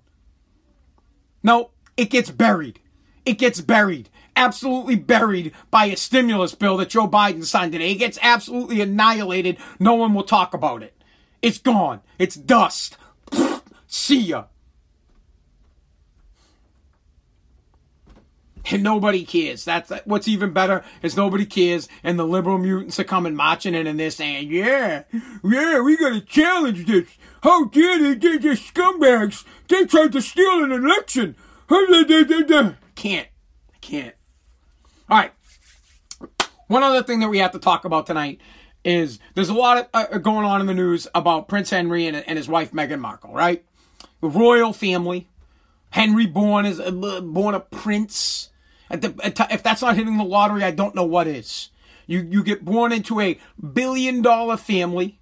No, 1.43 1.73
it 1.97 2.09
gets 2.09 2.31
buried. 2.31 2.81
It 3.26 3.35
gets 3.35 3.61
buried. 3.61 4.09
Absolutely 4.35 4.97
buried 4.97 5.53
by 5.71 5.87
a 5.87 5.97
stimulus 5.97 6.55
bill 6.55 6.79
that 6.79 6.88
Joe 6.88 7.07
Biden 7.07 7.45
signed 7.45 7.73
today. 7.73 7.93
It 7.93 7.97
gets 7.97 8.19
absolutely 8.23 8.81
annihilated. 8.81 9.59
No 9.79 9.95
one 9.95 10.15
will 10.15 10.25
talk 10.25 10.55
about 10.55 10.83
it. 10.83 10.95
It's 11.43 11.59
gone. 11.59 12.00
It's 12.19 12.35
dust. 12.35 12.97
See 13.97 14.21
ya. 14.21 14.45
and 18.71 18.83
nobody 18.83 19.25
cares. 19.25 19.65
That's 19.65 19.91
what's 20.05 20.29
even 20.29 20.53
better 20.53 20.85
is 21.03 21.17
nobody 21.17 21.47
cares, 21.47 21.88
and 22.03 22.19
the 22.19 22.26
liberal 22.26 22.59
mutants 22.59 23.00
are 23.00 23.05
coming 23.05 23.35
marching 23.35 23.75
in 23.75 23.87
and 23.87 23.99
they're 23.99 24.11
saying, 24.11 24.50
"Yeah, 24.50 25.05
yeah, 25.12 25.81
we 25.81 25.97
got 25.97 26.11
to 26.11 26.21
challenge 26.21 26.85
this. 26.87 27.09
How 27.43 27.65
dare 27.67 27.99
they? 27.99 28.15
They 28.15 28.38
just 28.38 28.75
scumbags. 28.75 29.45
They 29.69 29.87
tried 29.87 30.12
to 30.12 30.21
steal 30.21 30.65
an 30.65 30.73
election. 30.73 31.37
Can't, 32.97 33.29
I 33.75 33.79
can't. 33.81 34.15
All 35.09 35.19
right. 35.19 35.33
One 36.67 36.83
other 36.83 37.03
thing 37.03 37.21
that 37.21 37.29
we 37.29 37.38
have 37.38 37.53
to 37.53 37.59
talk 37.59 37.85
about 37.85 38.07
tonight 38.07 38.41
is 38.85 39.21
there's 39.35 39.49
a 39.49 39.55
lot 39.55 39.79
of, 39.79 39.88
uh, 39.95 40.19
going 40.19 40.45
on 40.45 40.61
in 40.61 40.67
the 40.67 40.75
news 40.75 41.09
about 41.15 41.49
Prince 41.49 41.71
Henry 41.71 42.07
and, 42.07 42.17
and 42.17 42.37
his 42.37 42.49
wife 42.49 42.73
Meghan 42.73 43.00
Markle, 43.00 43.33
right? 43.33 43.65
The 44.21 44.29
royal 44.29 44.73
family. 44.73 45.29
Henry 45.91 46.26
born 46.26 46.67
as 46.67 46.79
a, 46.79 46.88
uh, 46.88 47.21
born 47.21 47.55
a 47.55 47.61
prince 47.61 48.50
At 48.91 49.03
the, 49.03 49.15
if 49.50 49.62
that's 49.62 49.83
not 49.83 49.97
hitting 49.97 50.19
the 50.19 50.25
lottery, 50.25 50.62
I 50.62 50.71
don't 50.71 50.95
know 50.95 51.05
what 51.05 51.26
is. 51.26 51.71
You 52.07 52.26
you 52.31 52.45
get 52.45 52.65
born 52.65 52.93
into 52.93 53.21
a 53.21 53.38
billion 53.73 54.23
dollar 54.23 54.57
family. 54.57 55.19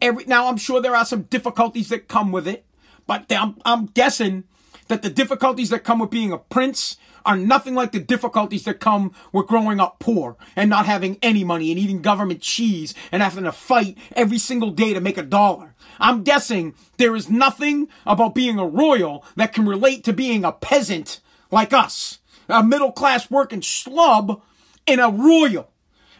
Every 0.00 0.24
now 0.24 0.48
I'm 0.48 0.56
sure 0.56 0.80
there 0.80 0.96
are 0.96 1.04
some 1.04 1.22
difficulties 1.22 1.88
that 1.90 2.08
come 2.08 2.32
with 2.32 2.48
it, 2.48 2.64
but 3.06 3.30
I'm 3.30 3.56
I'm 3.64 3.86
guessing 3.86 4.44
that 4.88 5.02
the 5.02 5.10
difficulties 5.10 5.70
that 5.70 5.84
come 5.84 5.98
with 5.98 6.10
being 6.10 6.32
a 6.32 6.38
prince 6.38 6.96
are 7.24 7.36
nothing 7.36 7.74
like 7.74 7.92
the 7.92 7.98
difficulties 7.98 8.64
that 8.64 8.78
come 8.78 9.12
with 9.32 9.48
growing 9.48 9.80
up 9.80 9.98
poor 9.98 10.36
and 10.54 10.70
not 10.70 10.86
having 10.86 11.18
any 11.22 11.42
money 11.42 11.70
and 11.70 11.80
eating 11.80 12.00
government 12.00 12.40
cheese 12.40 12.94
and 13.10 13.22
having 13.22 13.44
to 13.44 13.52
fight 13.52 13.98
every 14.14 14.38
single 14.38 14.70
day 14.70 14.94
to 14.94 15.00
make 15.00 15.18
a 15.18 15.22
dollar. 15.22 15.74
I'm 15.98 16.22
guessing 16.22 16.74
there 16.98 17.16
is 17.16 17.28
nothing 17.28 17.88
about 18.06 18.34
being 18.34 18.58
a 18.58 18.66
royal 18.66 19.24
that 19.34 19.52
can 19.52 19.66
relate 19.66 20.04
to 20.04 20.12
being 20.12 20.44
a 20.44 20.52
peasant 20.52 21.20
like 21.50 21.72
us 21.72 22.20
a 22.48 22.62
middle 22.62 22.92
class 22.92 23.30
working 23.30 23.60
slub 23.60 24.40
in 24.86 25.00
a 25.00 25.10
royal. 25.10 25.70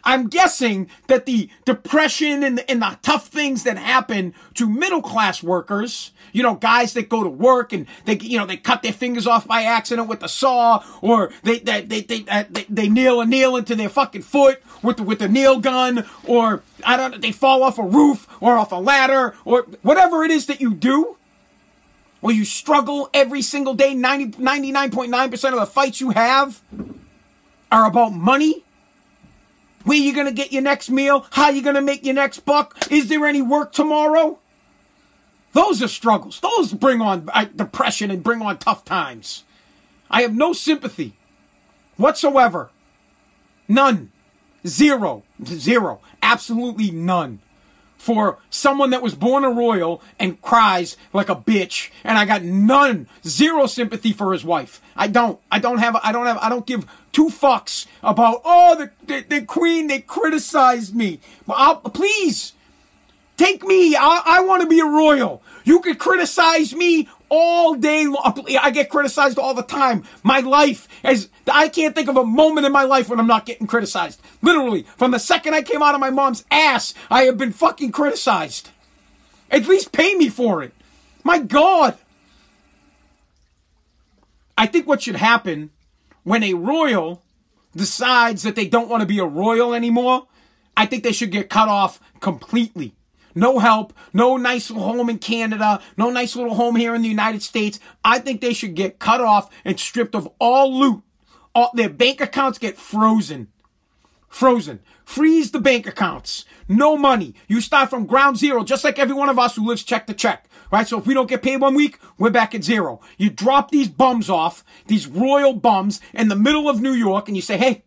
I'm 0.07 0.29
guessing 0.29 0.89
that 1.07 1.25
the 1.25 1.49
depression 1.65 2.41
and 2.41 2.57
the, 2.57 2.71
and 2.71 2.81
the 2.81 2.97
tough 3.01 3.27
things 3.27 3.63
that 3.63 3.77
happen 3.77 4.33
to 4.53 4.65
middle 4.65 5.01
class 5.01 5.43
workers, 5.43 6.13
you 6.31 6.41
know, 6.41 6.55
guys 6.55 6.93
that 6.93 7.09
go 7.09 7.23
to 7.23 7.29
work 7.29 7.73
and 7.73 7.85
they, 8.05 8.17
you 8.17 8.37
know, 8.37 8.45
they 8.45 8.55
cut 8.55 8.83
their 8.83 8.93
fingers 8.93 9.27
off 9.27 9.45
by 9.45 9.63
accident 9.63 10.07
with 10.07 10.23
a 10.23 10.29
saw, 10.29 10.81
or 11.01 11.29
they 11.43 11.59
they 11.59 11.81
they 11.81 12.01
they, 12.01 12.21
they, 12.21 12.65
they 12.69 12.87
nail 12.87 13.19
a 13.19 13.25
nail 13.25 13.57
into 13.57 13.75
their 13.75 13.89
fucking 13.89 14.21
foot 14.21 14.63
with 14.81 15.01
with 15.01 15.21
a 15.21 15.27
nail 15.27 15.59
gun, 15.59 16.05
or 16.25 16.63
I 16.85 16.95
don't, 16.95 17.21
they 17.21 17.33
fall 17.33 17.61
off 17.61 17.77
a 17.77 17.83
roof 17.83 18.29
or 18.39 18.57
off 18.57 18.71
a 18.71 18.75
ladder, 18.75 19.35
or 19.43 19.63
whatever 19.81 20.23
it 20.23 20.31
is 20.31 20.45
that 20.45 20.61
you 20.61 20.73
do 20.73 21.17
where 22.21 22.33
you 22.33 22.45
struggle 22.45 23.09
every 23.13 23.41
single 23.41 23.73
day, 23.73 23.93
90, 23.93 24.39
99.9% 24.41 25.53
of 25.53 25.59
the 25.59 25.65
fights 25.67 26.01
you 26.01 26.09
have 26.11 26.61
are 27.71 27.85
about 27.85 28.13
money. 28.13 28.63
Where 29.87 29.97
you 29.97 30.13
gonna 30.13 30.33
get 30.33 30.51
your 30.51 30.63
next 30.63 30.89
meal? 30.89 31.25
How 31.31 31.49
you 31.49 31.61
gonna 31.61 31.81
make 31.81 32.03
your 32.05 32.13
next 32.13 32.39
buck? 32.41 32.75
Is 32.91 33.07
there 33.07 33.25
any 33.25 33.41
work 33.41 33.71
tomorrow? 33.71 34.37
Those 35.53 35.81
are 35.81 35.87
struggles. 35.87 36.41
Those 36.41 36.73
bring 36.73 36.99
on 36.99 37.29
uh, 37.33 37.45
depression 37.45 38.11
and 38.11 38.21
bring 38.21 38.41
on 38.41 38.57
tough 38.57 38.83
times. 38.83 39.45
I 40.11 40.23
have 40.23 40.35
no 40.35 40.51
sympathy 40.51 41.13
whatsoever. 41.95 42.69
None. 43.69 44.11
Zero. 44.67 45.23
Zero. 45.45 46.01
Absolutely 46.21 46.91
none 46.91 47.39
for 48.07 48.37
someone 48.49 48.91
that 48.91 49.01
was 49.01 49.15
born 49.15 49.43
a 49.43 49.49
royal 49.49 50.01
and 50.17 50.41
cries 50.41 50.95
like 51.11 51.27
a 51.27 51.35
bitch 51.35 51.89
and 52.05 52.17
I 52.17 52.23
got 52.23 52.41
none 52.41 53.05
zero 53.27 53.65
sympathy 53.65 54.13
for 54.13 54.31
his 54.31 54.45
wife. 54.45 54.81
I 54.95 55.07
don't 55.07 55.41
I 55.51 55.59
don't 55.59 55.79
have 55.79 55.97
I 55.97 56.13
don't 56.13 56.25
have 56.25 56.37
I 56.37 56.47
don't 56.47 56.65
give 56.65 56.85
two 57.11 57.27
fucks 57.27 57.85
about 58.01 58.43
oh 58.45 58.75
the 58.77 58.91
the, 59.05 59.25
the 59.27 59.41
queen 59.45 59.87
they 59.87 59.99
criticized 59.99 60.95
me. 60.95 61.19
I'll, 61.49 61.81
please 61.81 62.53
take 63.35 63.65
me 63.65 63.97
I, 63.97 64.21
I 64.25 64.39
want 64.39 64.61
to 64.61 64.69
be 64.69 64.79
a 64.79 64.85
royal. 64.85 65.43
You 65.65 65.81
could 65.81 65.99
criticize 65.99 66.73
me 66.73 67.09
all 67.29 67.75
day 67.75 68.05
long. 68.05 68.45
I 68.59 68.71
get 68.71 68.89
criticized 68.89 69.37
all 69.37 69.53
the 69.53 69.63
time. 69.63 70.03
My 70.23 70.39
life 70.39 70.87
is, 71.03 71.29
I 71.51 71.69
can't 71.69 71.95
think 71.95 72.09
of 72.09 72.17
a 72.17 72.25
moment 72.25 72.65
in 72.65 72.71
my 72.71 72.83
life 72.83 73.09
when 73.09 73.19
I'm 73.19 73.27
not 73.27 73.45
getting 73.45 73.67
criticized. 73.67 74.21
Literally, 74.41 74.83
from 74.97 75.11
the 75.11 75.19
second 75.19 75.53
I 75.53 75.61
came 75.61 75.81
out 75.81 75.95
of 75.95 76.01
my 76.01 76.09
mom's 76.09 76.45
ass, 76.51 76.93
I 77.09 77.23
have 77.23 77.37
been 77.37 77.51
fucking 77.51 77.91
criticized. 77.91 78.69
At 79.49 79.67
least 79.67 79.91
pay 79.91 80.15
me 80.15 80.29
for 80.29 80.63
it. 80.63 80.73
My 81.23 81.39
God. 81.39 81.97
I 84.57 84.65
think 84.65 84.87
what 84.87 85.01
should 85.01 85.15
happen 85.15 85.69
when 86.23 86.43
a 86.43 86.55
royal 86.55 87.23
decides 87.75 88.43
that 88.43 88.55
they 88.55 88.67
don't 88.67 88.89
want 88.89 89.01
to 89.01 89.07
be 89.07 89.19
a 89.19 89.25
royal 89.25 89.73
anymore, 89.73 90.27
I 90.75 90.85
think 90.85 91.03
they 91.03 91.11
should 91.11 91.31
get 91.31 91.49
cut 91.49 91.69
off 91.69 92.01
completely 92.19 92.96
no 93.37 93.59
help, 93.59 93.93
no 94.13 94.35
nice 94.35 94.69
little 94.69 94.83
home 94.83 95.09
in 95.09 95.19
Canada, 95.19 95.81
no 95.95 96.09
nice 96.09 96.35
little 96.35 96.55
home 96.55 96.75
here 96.75 96.95
in 96.95 97.03
the 97.03 97.07
United 97.07 97.43
States. 97.43 97.79
I 98.03 98.19
think 98.19 98.41
they 98.41 98.53
should 98.53 98.75
get 98.75 98.99
cut 98.99 99.21
off 99.21 99.49
and 99.63 99.79
stripped 99.79 100.15
of 100.15 100.27
all 100.39 100.77
loot. 100.77 101.03
All, 101.53 101.71
their 101.73 101.89
bank 101.89 102.19
accounts 102.19 102.59
get 102.59 102.77
frozen. 102.77 103.47
Frozen. 104.27 104.79
Freeze 105.05 105.51
the 105.51 105.59
bank 105.59 105.87
accounts. 105.87 106.45
No 106.67 106.97
money. 106.97 107.33
You 107.47 107.61
start 107.61 107.89
from 107.89 108.05
ground 108.05 108.37
zero, 108.37 108.63
just 108.63 108.83
like 108.83 108.99
every 108.99 109.15
one 109.15 109.29
of 109.29 109.39
us 109.39 109.55
who 109.55 109.65
lives 109.65 109.83
check 109.83 110.05
to 110.07 110.13
check. 110.13 110.49
Right? 110.69 110.87
So 110.87 110.97
if 110.99 111.07
we 111.07 111.13
don't 111.13 111.29
get 111.29 111.41
paid 111.41 111.61
one 111.61 111.75
week, 111.75 111.97
we're 112.17 112.29
back 112.29 112.53
at 112.53 112.63
zero. 112.63 112.99
You 113.17 113.29
drop 113.29 113.71
these 113.71 113.87
bums 113.87 114.29
off, 114.29 114.65
these 114.87 115.07
royal 115.07 115.53
bums 115.53 116.01
in 116.13 116.27
the 116.27 116.35
middle 116.35 116.67
of 116.67 116.81
New 116.81 116.91
York, 116.91 117.29
and 117.29 117.37
you 117.37 117.41
say, 117.41 117.57
hey, 117.57 117.83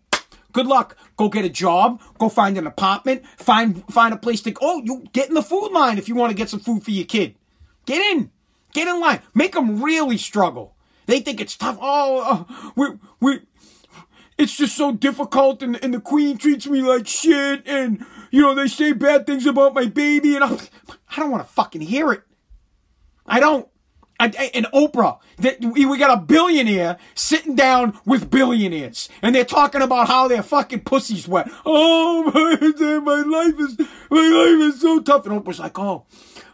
Good 0.53 0.67
luck. 0.67 0.97
Go 1.17 1.29
get 1.29 1.45
a 1.45 1.49
job. 1.49 2.01
Go 2.19 2.29
find 2.29 2.59
an 2.59 2.67
apartment. 2.67 3.25
Find 3.37 3.85
find 3.93 4.15
a 4.15 4.17
place 4.17 4.41
to. 4.43 4.51
Go. 4.51 4.61
Oh, 4.63 4.83
you 4.85 5.05
get 5.13 5.29
in 5.29 5.35
the 5.35 5.43
food 5.43 5.71
line 5.71 5.99
if 5.99 6.09
you 6.09 6.15
want 6.15 6.31
to 6.31 6.37
get 6.37 6.49
some 6.49 6.61
food 6.61 6.83
for 6.83 6.91
your 6.91 7.07
kid. 7.07 7.37
Get 7.87 8.01
in. 8.13 8.31
Get 8.73 8.89
in 8.89 9.01
line. 9.01 9.21
Make 9.35 9.53
them 9.53 9.83
really 9.83 10.17
struggle. 10.17 10.77
They 11.07 11.21
think 11.21 11.41
it's 11.41 11.57
tough. 11.57 11.79
Oh, 11.81 12.47
uh, 12.49 12.71
we 12.77 12.87
we. 13.21 13.41
It's 14.39 14.57
just 14.57 14.75
so 14.75 14.93
difficult, 14.93 15.63
and, 15.63 15.83
and 15.85 15.93
the 15.93 16.01
queen 16.01 16.39
treats 16.39 16.67
me 16.67 16.81
like 16.81 17.07
shit, 17.07 17.67
and 17.67 18.07
you 18.31 18.41
know 18.41 18.55
they 18.55 18.69
say 18.69 18.93
bad 18.93 19.27
things 19.27 19.45
about 19.45 19.75
my 19.75 19.85
baby, 19.87 20.35
and 20.35 20.45
I'm, 20.45 20.59
I 21.11 21.17
don't 21.17 21.31
want 21.31 21.47
to 21.47 21.53
fucking 21.53 21.83
hear 21.83 22.13
it. 22.13 22.23
I 23.27 23.39
don't. 23.41 23.69
And, 24.21 24.37
and 24.37 24.67
Oprah, 24.67 25.19
that 25.39 25.61
we 25.63 25.97
got 25.97 26.17
a 26.17 26.21
billionaire 26.21 26.99
sitting 27.15 27.55
down 27.55 27.99
with 28.05 28.31
billionaires, 28.31 29.09
and 29.23 29.35
they're 29.35 29.47
talking 29.47 29.81
about 29.81 30.09
how 30.09 30.29
their 30.29 30.43
fucking 30.43 30.81
pussies 30.81 31.27
wet. 31.27 31.51
Oh 31.65 32.31
my, 32.35 32.99
my 32.99 33.23
life 33.23 33.59
is 33.59 33.79
my 34.11 34.21
life 34.21 34.75
is 34.75 34.83
so 34.83 35.01
tough. 35.01 35.25
And 35.25 35.43
Oprah's 35.43 35.59
like, 35.59 35.79
oh, 35.79 36.05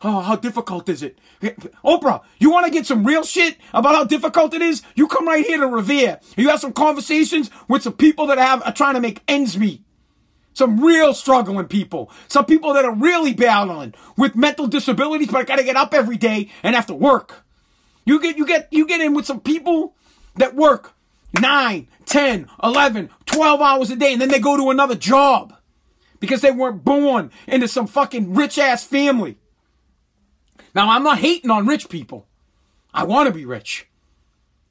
oh, 0.02 0.20
how 0.20 0.36
difficult 0.36 0.88
is 0.88 1.02
it? 1.02 1.18
Oprah, 1.84 2.22
you 2.38 2.52
want 2.52 2.66
to 2.66 2.72
get 2.72 2.86
some 2.86 3.04
real 3.04 3.24
shit 3.24 3.56
about 3.74 3.96
how 3.96 4.04
difficult 4.04 4.54
it 4.54 4.62
is? 4.62 4.82
You 4.94 5.08
come 5.08 5.26
right 5.26 5.44
here 5.44 5.58
to 5.58 5.66
Revere. 5.66 6.20
You 6.36 6.50
have 6.50 6.60
some 6.60 6.72
conversations 6.72 7.50
with 7.66 7.82
some 7.82 7.94
people 7.94 8.28
that 8.28 8.38
have 8.38 8.62
are 8.62 8.72
trying 8.72 8.94
to 8.94 9.00
make 9.00 9.22
ends 9.26 9.58
meet. 9.58 9.82
Some 10.52 10.80
real 10.80 11.12
struggling 11.14 11.66
people. 11.66 12.12
Some 12.28 12.44
people 12.44 12.74
that 12.74 12.84
are 12.84 12.94
really 12.94 13.34
battling 13.34 13.92
with 14.16 14.36
mental 14.36 14.68
disabilities, 14.68 15.28
but 15.32 15.38
I 15.38 15.42
got 15.42 15.56
to 15.56 15.64
get 15.64 15.76
up 15.76 15.92
every 15.92 16.16
day 16.16 16.48
and 16.62 16.76
have 16.76 16.86
to 16.86 16.94
work. 16.94 17.45
You 18.06 18.20
get, 18.20 18.38
you 18.38 18.46
get, 18.46 18.68
you 18.70 18.86
get 18.86 19.02
in 19.02 19.12
with 19.12 19.26
some 19.26 19.40
people 19.40 19.94
that 20.36 20.54
work 20.54 20.94
9, 21.38 21.88
10, 22.06 22.48
11, 22.62 23.10
12 23.26 23.60
hours 23.60 23.90
a 23.90 23.96
day 23.96 24.12
and 24.12 24.22
then 24.22 24.30
they 24.30 24.38
go 24.38 24.56
to 24.56 24.70
another 24.70 24.94
job 24.94 25.54
because 26.20 26.40
they 26.40 26.52
weren't 26.52 26.84
born 26.84 27.30
into 27.46 27.68
some 27.68 27.86
fucking 27.86 28.32
rich 28.32 28.58
ass 28.58 28.84
family. 28.84 29.36
Now, 30.74 30.90
I'm 30.90 31.02
not 31.02 31.18
hating 31.18 31.50
on 31.50 31.66
rich 31.66 31.88
people. 31.88 32.26
I 32.94 33.04
want 33.04 33.26
to 33.26 33.34
be 33.34 33.44
rich. 33.44 33.88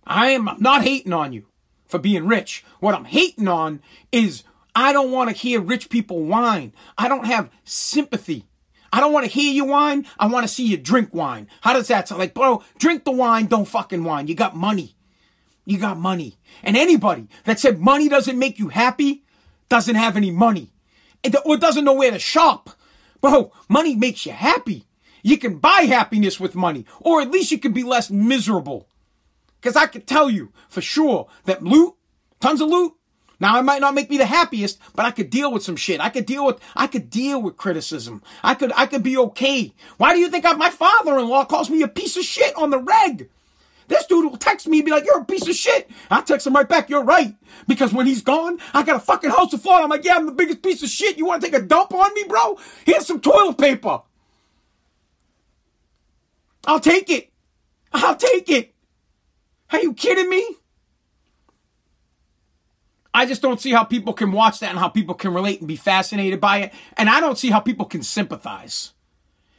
I 0.08 0.30
am 0.30 0.50
not 0.60 0.84
hating 0.84 1.14
on 1.14 1.34
you 1.34 1.46
for 1.88 2.00
being 2.00 2.28
rich. 2.28 2.64
What 2.80 2.96
I'm 2.96 3.06
hating 3.06 3.48
on 3.48 3.82
is 4.12 4.44
I 4.76 4.94
don't 4.94 5.12
want 5.12 5.30
to 5.30 5.36
hear 5.36 5.60
rich 5.60 5.90
people 5.90 6.24
whine. 6.24 6.74
I 6.98 7.08
don't 7.08 7.26
have 7.26 7.50
sympathy 7.64 8.46
I 8.96 9.02
don't 9.02 9.12
want 9.12 9.26
to 9.26 9.32
hear 9.32 9.52
you 9.52 9.66
whine. 9.66 10.08
I 10.18 10.28
want 10.28 10.48
to 10.48 10.54
see 10.54 10.66
you 10.66 10.78
drink 10.78 11.14
wine. 11.14 11.50
How 11.60 11.74
does 11.74 11.90
that 11.90 12.08
sound? 12.08 12.20
Like, 12.20 12.34
bro, 12.34 12.64
drink 12.80 13.04
the 13.04 13.12
wine, 13.12 13.48
don't 13.48 13.68
fucking 13.68 14.06
whine. 14.06 14.28
You 14.28 14.36
got 14.36 14.56
money. 14.56 14.96
You 15.66 15.78
got 15.78 15.98
money. 15.98 16.38
And 16.64 16.78
anybody 16.78 17.28
that 17.44 17.60
said 17.60 17.78
money 17.78 18.08
doesn't 18.08 18.40
make 18.40 18.58
you 18.58 18.70
happy 18.70 19.26
doesn't 19.68 19.96
have 19.96 20.16
any 20.16 20.32
money. 20.32 20.72
Or 21.44 21.58
doesn't 21.58 21.84
know 21.84 21.92
where 21.92 22.12
to 22.12 22.20
shop. 22.20 22.70
Bro, 23.20 23.52
money 23.68 23.98
makes 23.98 24.26
you 24.26 24.32
happy. 24.32 24.86
You 25.24 25.38
can 25.38 25.58
buy 25.58 25.82
happiness 25.90 26.40
with 26.40 26.56
money. 26.56 26.86
Or 27.02 27.22
at 27.22 27.32
least 27.32 27.52
you 27.52 27.60
can 27.60 27.74
be 27.74 27.84
less 27.84 28.10
miserable. 28.10 28.88
Because 29.60 29.76
I 29.76 29.88
can 29.88 30.04
tell 30.04 30.30
you 30.30 30.54
for 30.70 30.80
sure 30.80 31.28
that 31.44 31.62
loot, 31.62 31.96
tons 32.40 32.62
of 32.62 32.70
loot, 32.70 32.94
now 33.46 33.60
it 33.60 33.64
might 33.64 33.80
not 33.80 33.94
make 33.94 34.10
me 34.10 34.18
the 34.18 34.26
happiest, 34.26 34.80
but 34.96 35.06
I 35.06 35.12
could 35.12 35.30
deal 35.30 35.54
with 35.54 35.62
some 35.62 35.76
shit. 35.76 36.02
I 36.02 36.10
could 36.10 36.26
deal 36.26 36.48
with, 36.48 36.60
I 36.76 36.88
could 36.88 37.12
deal 37.12 37.40
with 37.40 37.58
criticism. 37.58 38.24
I 38.42 38.56
could, 38.56 38.72
I 38.76 38.88
could 38.88 39.04
be 39.04 39.18
okay. 39.18 39.72
Why 39.98 40.16
do 40.16 40.20
you 40.20 40.32
think 40.32 40.46
I, 40.46 40.54
my 40.54 40.72
father-in-law 40.72 41.46
calls 41.46 41.70
me 41.70 41.84
a 41.84 41.88
piece 41.88 42.18
of 42.18 42.24
shit 42.24 42.56
on 42.56 42.72
the 42.72 42.80
reg? 42.80 43.30
This 43.88 44.08
dude 44.08 44.26
will 44.26 44.38
text 44.38 44.68
me 44.68 44.80
and 44.80 44.86
be 44.86 44.92
like, 44.92 45.06
you're 45.06 45.20
a 45.20 45.26
piece 45.26 45.48
of 45.48 45.54
shit. 45.54 45.92
I'll 46.10 46.24
text 46.24 46.48
him 46.48 46.56
right 46.56 46.68
back, 46.68 46.90
you're 46.90 47.04
right. 47.04 47.36
Because 47.68 47.94
when 47.94 48.08
he's 48.08 48.24
gone, 48.24 48.58
I 48.74 48.82
got 48.82 48.96
a 48.96 49.00
fucking 49.00 49.30
house 49.30 49.52
to 49.52 49.60
fall. 49.60 49.84
I'm 49.84 49.90
like, 49.90 50.04
yeah, 50.04 50.16
I'm 50.16 50.26
the 50.26 50.32
biggest 50.32 50.64
piece 50.64 50.82
of 50.82 50.90
shit. 50.90 51.20
You 51.20 51.28
want 51.28 51.44
to 51.44 51.48
take 51.48 51.62
a 51.62 51.64
dump 51.64 51.94
on 51.94 52.16
me, 52.16 52.24
bro? 52.28 52.58
Here's 52.84 53.06
some 53.06 53.22
toilet 53.22 53.60
paper. 53.60 54.02
I'll 56.66 56.80
take 56.80 57.12
it. 57.12 57.32
I'll 57.94 58.16
take 58.16 58.50
it. 58.50 58.74
Are 59.72 59.82
you 59.82 59.94
kidding 59.94 60.32
me? 60.32 60.58
I 63.16 63.26
just 63.26 63.42
don't 63.42 63.62
see 63.62 63.72
how 63.72 63.86
people 63.86 64.12
can 64.12 64.34
watch 64.34 64.60
that 64.60 64.72
and 64.72 64.78
how 64.78 64.90
people 64.90 65.16
can 65.16 65.34
relate 65.34 65.60
and 65.60 65.70
be 65.70 65.78
fascinated 65.78 66.42
by 66.42 66.58
it. 66.58 66.74
And 66.98 67.10
I 67.10 67.22
don't 67.22 67.38
see 67.38 67.50
how 67.50 67.62
people 67.62 67.86
can 67.86 68.04
sympathize. 68.04 68.92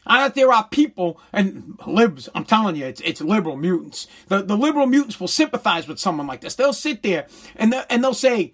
I 0.07 0.21
know 0.21 0.29
there 0.29 0.53
are 0.53 0.69
people 0.69 1.19
and 1.33 1.81
libs. 1.87 2.29
I'm 2.35 2.45
telling 2.45 2.77
you, 2.77 2.85
it's 2.85 3.01
it's 3.01 3.23
liberal 3.23 3.57
mutants. 3.57 4.09
The 4.29 4.43
the 4.43 4.59
liberal 4.59 4.87
mutants 4.87 5.19
will 5.19 5.27
sympathize 5.27 5.89
with 5.89 5.99
someone 5.99 6.27
like 6.27 6.43
this. 6.43 6.55
They'll 6.55 6.75
sit 6.75 7.03
there 7.03 7.29
and 7.57 7.73
they, 7.73 7.83
and 7.89 8.05
they'll 8.05 8.15
say. 8.15 8.53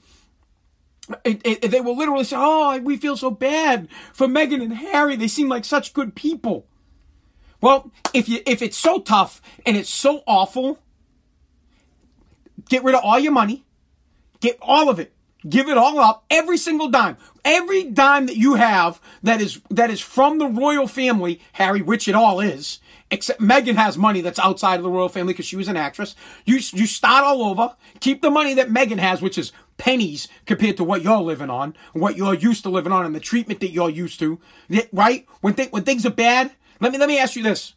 It, 1.25 1.41
it, 1.45 1.71
they 1.73 1.81
will 1.81 1.97
literally 1.97 2.23
say, 2.23 2.37
"Oh, 2.39 2.79
we 2.79 2.97
feel 2.97 3.17
so 3.17 3.33
bad 3.33 3.89
for 4.13 4.29
Meghan 4.29 4.63
and 4.63 4.73
Harry. 4.73 5.17
They 5.17 5.27
seem 5.27 5.49
like 5.49 5.65
such 5.65 5.95
good 5.95 6.15
people." 6.15 6.69
Well, 7.61 7.91
if 8.15 8.29
you 8.29 8.41
if 8.47 8.63
it's 8.63 8.79
so 8.79 9.01
tough 9.01 9.43
and 9.67 9.77
it's 9.77 9.91
so 9.91 10.23
awful, 10.29 10.79
get 12.69 12.85
rid 12.85 12.95
of 12.95 13.03
all 13.05 13.19
your 13.19 13.33
money 13.33 13.65
Get 14.43 14.59
all 14.61 14.91
of 14.91 14.99
it. 14.99 15.15
Give 15.49 15.69
it 15.69 15.79
all 15.79 15.99
up. 15.99 16.25
Every 16.29 16.57
single 16.57 16.89
dime. 16.89 17.17
Every 17.45 17.85
dime 17.85 18.27
that 18.27 18.37
you 18.37 18.55
have 18.55 19.01
that 19.23 19.41
is, 19.41 19.61
that 19.71 19.91
is 19.91 20.01
from 20.01 20.39
the 20.39 20.47
royal 20.47 20.87
family, 20.87 21.41
Harry, 21.53 21.81
which 21.81 22.09
it 22.09 22.15
all 22.15 22.41
is, 22.41 22.81
except 23.11 23.41
Meghan 23.41 23.77
has 23.77 23.97
money 23.97 24.21
that's 24.21 24.39
outside 24.41 24.77
of 24.77 24.83
the 24.83 24.91
royal 24.91 25.09
family 25.09 25.33
because 25.33 25.47
she 25.47 25.57
was 25.57 25.69
an 25.69 25.77
actress. 25.77 26.15
You, 26.45 26.57
you 26.73 26.87
start 26.87 27.25
all 27.25 27.43
over. 27.43 27.75
Keep 28.01 28.21
the 28.21 28.31
money 28.31 28.55
that 28.55 28.69
Meghan 28.69 28.99
has, 28.99 29.23
which 29.23 29.39
is 29.39 29.53
pennies 29.79 30.27
compared 30.45 30.77
to 30.77 30.85
what 30.85 31.03
you're 31.03 31.19
living 31.19 31.51
on, 31.51 31.77
what 31.93 32.17
you're 32.17 32.35
used 32.35 32.65
to 32.65 32.71
living 32.71 32.93
on, 32.93 33.07
and 33.07 33.15
the 33.15 33.21
treatment 33.21 33.61
that 33.61 33.71
you're 33.71 33.91
used 33.91 34.19
to. 34.21 34.41
Right? 34.93 35.27
When, 35.41 35.55
th- 35.55 35.71
when 35.71 35.85
things 35.85 36.05
are 36.05 36.11
bad, 36.11 36.53
let 36.81 36.91
me, 36.93 36.99
let 36.99 37.09
me 37.09 37.19
ask 37.19 37.37
you 37.37 37.43
this. 37.45 37.75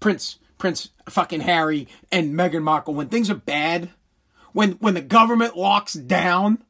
Prince, 0.00 0.38
Prince 0.58 0.90
fucking 1.08 1.40
Harry 1.40 1.88
and 2.12 2.34
Meghan 2.34 2.62
Markle, 2.62 2.94
when 2.94 3.08
things 3.08 3.30
are 3.30 3.34
bad, 3.34 3.90
when, 4.56 4.72
when 4.72 4.94
the 4.94 5.02
government 5.02 5.54
locks 5.54 5.92
down, 5.92 6.64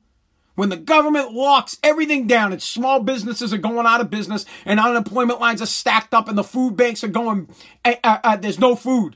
when 0.57 0.71
the 0.71 0.77
government 0.77 1.33
locks 1.33 1.79
everything 1.85 2.27
down 2.27 2.51
and 2.51 2.61
small 2.61 2.99
businesses 2.99 3.55
are 3.55 3.59
going 3.59 3.87
out 3.87 4.01
of 4.01 4.11
business 4.11 4.45
and 4.65 4.81
unemployment 4.81 5.39
lines 5.39 5.63
are 5.63 5.67
stacked 5.67 6.13
up 6.13 6.29
and 6.29 6.37
the 6.37 6.43
food 6.43 6.77
banks 6.77 7.05
are 7.05 7.09
going, 7.09 7.49
uh, 7.85 7.95
uh, 8.03 8.19
uh, 8.25 8.37
there's 8.39 8.59
no 8.59 8.75
food. 8.75 9.15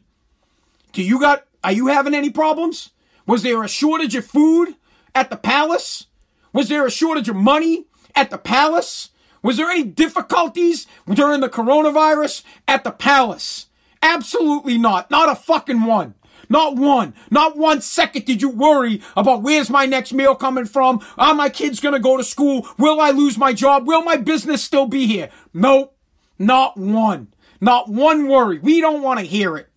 Do 0.93 1.03
you 1.03 1.19
got, 1.19 1.49
are 1.65 1.73
you 1.73 1.89
having 1.89 2.15
any 2.15 2.31
problems? 2.31 2.91
Was 3.27 3.43
there 3.43 3.61
a 3.65 3.69
shortage 3.69 4.15
of 4.15 4.25
food 4.25 4.77
at 5.17 5.31
the 5.31 5.37
palace? 5.37 6.07
Was 6.53 6.69
there 6.69 6.87
a 6.87 6.93
shortage 6.93 7.29
of 7.29 7.35
money 7.35 7.87
at 8.15 8.31
the 8.31 8.39
palace? 8.39 9.11
Was 9.43 9.57
there 9.57 9.69
any 9.69 9.83
difficulties 9.83 10.87
during 11.13 11.41
the 11.41 11.49
coronavirus 11.49 12.45
at 12.69 12.85
the 12.85 12.93
palace? 12.93 13.67
Absolutely 14.01 14.79
not. 14.79 15.11
Not 15.11 15.29
a 15.29 15.35
fucking 15.35 15.83
one. 15.83 16.15
Not 16.51 16.75
one, 16.75 17.15
not 17.31 17.57
one 17.57 17.81
second 17.81 18.25
did 18.25 18.43
you 18.43 18.51
worry 18.51 19.01
about 19.17 19.43
where's 19.43 19.71
my 19.71 19.87
next 19.87 20.13
meal 20.13 20.35
coming 20.35 20.65
from? 20.65 21.01
Are 21.17 21.33
my 21.33 21.49
kids 21.49 21.79
gonna 21.79 22.01
go 22.01 22.17
to 22.17 22.25
school? 22.25 22.67
Will 22.77 23.01
I 23.01 23.13
lose 23.13 23.39
my 23.39 23.53
job? 23.53 23.87
Will 23.87 24.03
my 24.03 24.17
business 24.17 24.63
still 24.63 24.87
be 24.87 25.07
here? 25.07 25.31
Nope. 25.55 25.97
Not 26.41 26.77
one. 26.77 27.29
Not 27.61 27.89
one 27.89 28.27
worry. 28.27 28.59
We 28.59 28.81
don't 28.81 29.03
want 29.03 29.21
to 29.21 29.27
hear 29.27 29.57
it. 29.57 29.69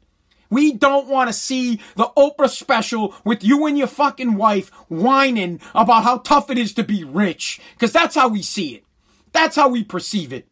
We 0.50 0.74
don't 0.74 1.08
want 1.08 1.30
to 1.30 1.34
see 1.34 1.80
the 1.96 2.12
Oprah 2.18 2.50
special 2.50 3.14
with 3.24 3.44
you 3.44 3.66
and 3.68 3.78
your 3.78 3.88
fucking 3.88 4.36
wife 4.36 4.70
whining 4.88 5.60
about 5.76 6.04
how 6.04 6.20
tough 6.20 6.50
it 6.50 6.58
is 6.58 6.74
to 6.76 6.84
be 6.84 7.04
rich. 7.04 7.60
Cause 7.80 7.92
that's 7.92 8.16
how 8.16 8.30
we 8.30 8.42
see 8.42 8.76
it. 8.76 8.84
That's 9.32 9.56
how 9.56 9.68
we 9.70 9.84
perceive 9.84 10.32
it. 10.32 10.48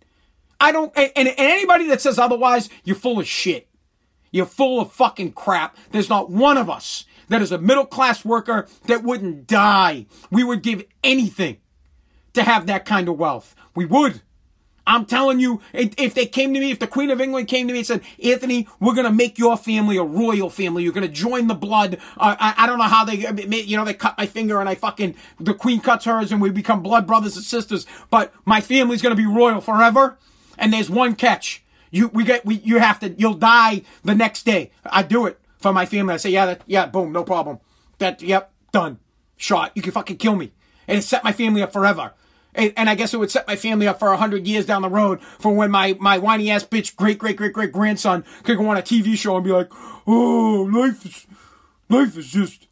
I 0.60 0.72
don't, 0.72 0.92
and, 0.96 1.12
and 1.16 1.34
anybody 1.38 1.88
that 1.88 2.02
says 2.02 2.20
otherwise, 2.20 2.70
you're 2.84 2.96
full 2.96 3.20
of 3.20 3.28
shit. 3.28 3.68
You're 4.32 4.46
full 4.46 4.80
of 4.80 4.92
fucking 4.92 5.34
crap. 5.34 5.76
There's 5.92 6.10
not 6.10 6.30
one 6.30 6.58
of 6.58 6.70
us 6.70 7.06
that 7.28 7.42
is 7.42 7.52
a 7.52 7.58
middle 7.58 7.86
class 7.86 8.26
worker 8.26 8.68
that 8.88 9.04
wouldn't 9.04 9.48
die. 9.48 10.06
We 10.30 10.44
would 10.44 10.64
give 10.64 10.84
anything 11.04 11.58
to 12.34 12.44
have 12.44 12.68
that 12.68 12.86
kind 12.86 13.08
of 13.08 13.18
wealth. 13.18 13.56
We 13.76 13.86
would. 13.86 14.22
I'm 14.88 15.06
telling 15.06 15.40
you, 15.40 15.62
if 15.74 16.14
they 16.16 16.26
came 16.26 16.54
to 16.54 16.60
me, 16.60 16.72
if 16.72 16.80
the 16.80 16.88
Queen 16.88 17.12
of 17.12 17.22
England 17.22 17.48
came 17.48 17.68
to 17.68 17.74
me 17.74 17.80
and 17.80 17.88
said, 17.88 18.02
Anthony, 18.24 18.68
we're 18.80 18.96
going 18.96 19.06
to 19.06 19.14
make 19.14 19.38
your 19.38 19.56
family 19.56 19.96
a 19.98 20.04
royal 20.04 20.50
family. 20.50 20.84
You're 20.84 20.92
going 20.92 21.08
to 21.08 21.14
join 21.14 21.48
the 21.48 21.54
blood. 21.54 22.00
Uh, 22.18 22.36
I, 22.40 22.56
I, 22.58 22.68
don't 22.68 22.80
know 22.80 22.86
how 22.86 23.06
they, 23.06 23.16
you 23.62 23.78
know, 23.78 23.86
they 23.86 23.94
cut 23.94 24.18
my 24.18 24.26
finger 24.26 24.60
and 24.60 24.68
I 24.68 24.76
fucking, 24.76 25.16
the 25.40 25.54
Queen 25.54 25.82
cuts 25.82 26.06
hers 26.06 26.32
and 26.32 26.42
we 26.42 26.50
become 26.50 26.82
blood 26.82 27.06
brothers 27.06 27.36
and 27.36 27.46
sisters. 27.46 27.86
But 28.10 28.34
my 28.44 28.60
family's 28.60 29.02
going 29.02 29.16
to 29.16 29.22
be 29.22 29.28
royal 29.28 29.62
forever. 29.62 30.18
And 30.58 30.74
there's 30.74 30.90
one 30.90 31.16
catch. 31.16 31.64
You, 31.92 32.08
we 32.08 32.24
get, 32.24 32.46
we, 32.46 32.56
you 32.56 32.80
have 32.80 33.00
to, 33.02 33.10
you'll 33.10 33.36
die 33.36 33.84
the 34.04 34.16
next 34.16 34.46
day. 34.46 34.72
I 34.86 35.04
do 35.04 35.26
it 35.26 35.40
for 35.58 35.72
my 35.72 35.86
family. 35.86 36.14
I 36.14 36.18
say, 36.18 36.32
yeah, 36.32 36.48
that, 36.48 36.62
yeah, 36.66 36.86
boom, 36.88 37.12
no 37.12 37.24
problem. 37.24 37.60
That, 38.00 38.22
yep, 38.22 38.52
done. 38.72 39.00
Shot. 39.38 39.72
You 39.76 39.82
can 39.82 39.92
fucking 39.92 40.18
kill 40.18 40.36
me. 40.36 40.54
And 40.88 40.98
it 40.98 41.04
set 41.04 41.24
my 41.24 41.32
family 41.32 41.62
up 41.62 41.74
forever. 41.74 42.14
And, 42.56 42.74
and 42.76 42.90
I 42.90 42.96
guess 42.96 43.14
it 43.14 43.18
would 43.18 43.32
set 43.32 43.48
my 43.48 43.56
family 43.56 43.88
up 43.88 44.00
for 44.00 44.12
a 44.12 44.18
hundred 44.18 44.48
years 44.48 44.66
down 44.66 44.82
the 44.82 44.90
road 44.90 45.22
for 45.22 45.54
when 45.54 45.72
my, 45.72 45.96
my 46.00 46.18
whiny 46.18 46.50
ass 46.50 46.64
bitch 46.64 46.96
great, 46.96 47.18
great, 47.18 47.38
great, 47.38 47.54
great 47.54 47.72
grandson 47.72 48.26
could 48.44 48.58
go 48.58 48.68
on 48.68 48.78
a 48.78 48.82
TV 48.82 49.16
show 49.16 49.36
and 49.36 49.46
be 49.46 49.52
like, 49.52 49.70
oh, 50.08 50.68
life 50.72 51.06
is, 51.06 51.28
life 51.90 52.18
is 52.18 52.28
just, 52.28 52.68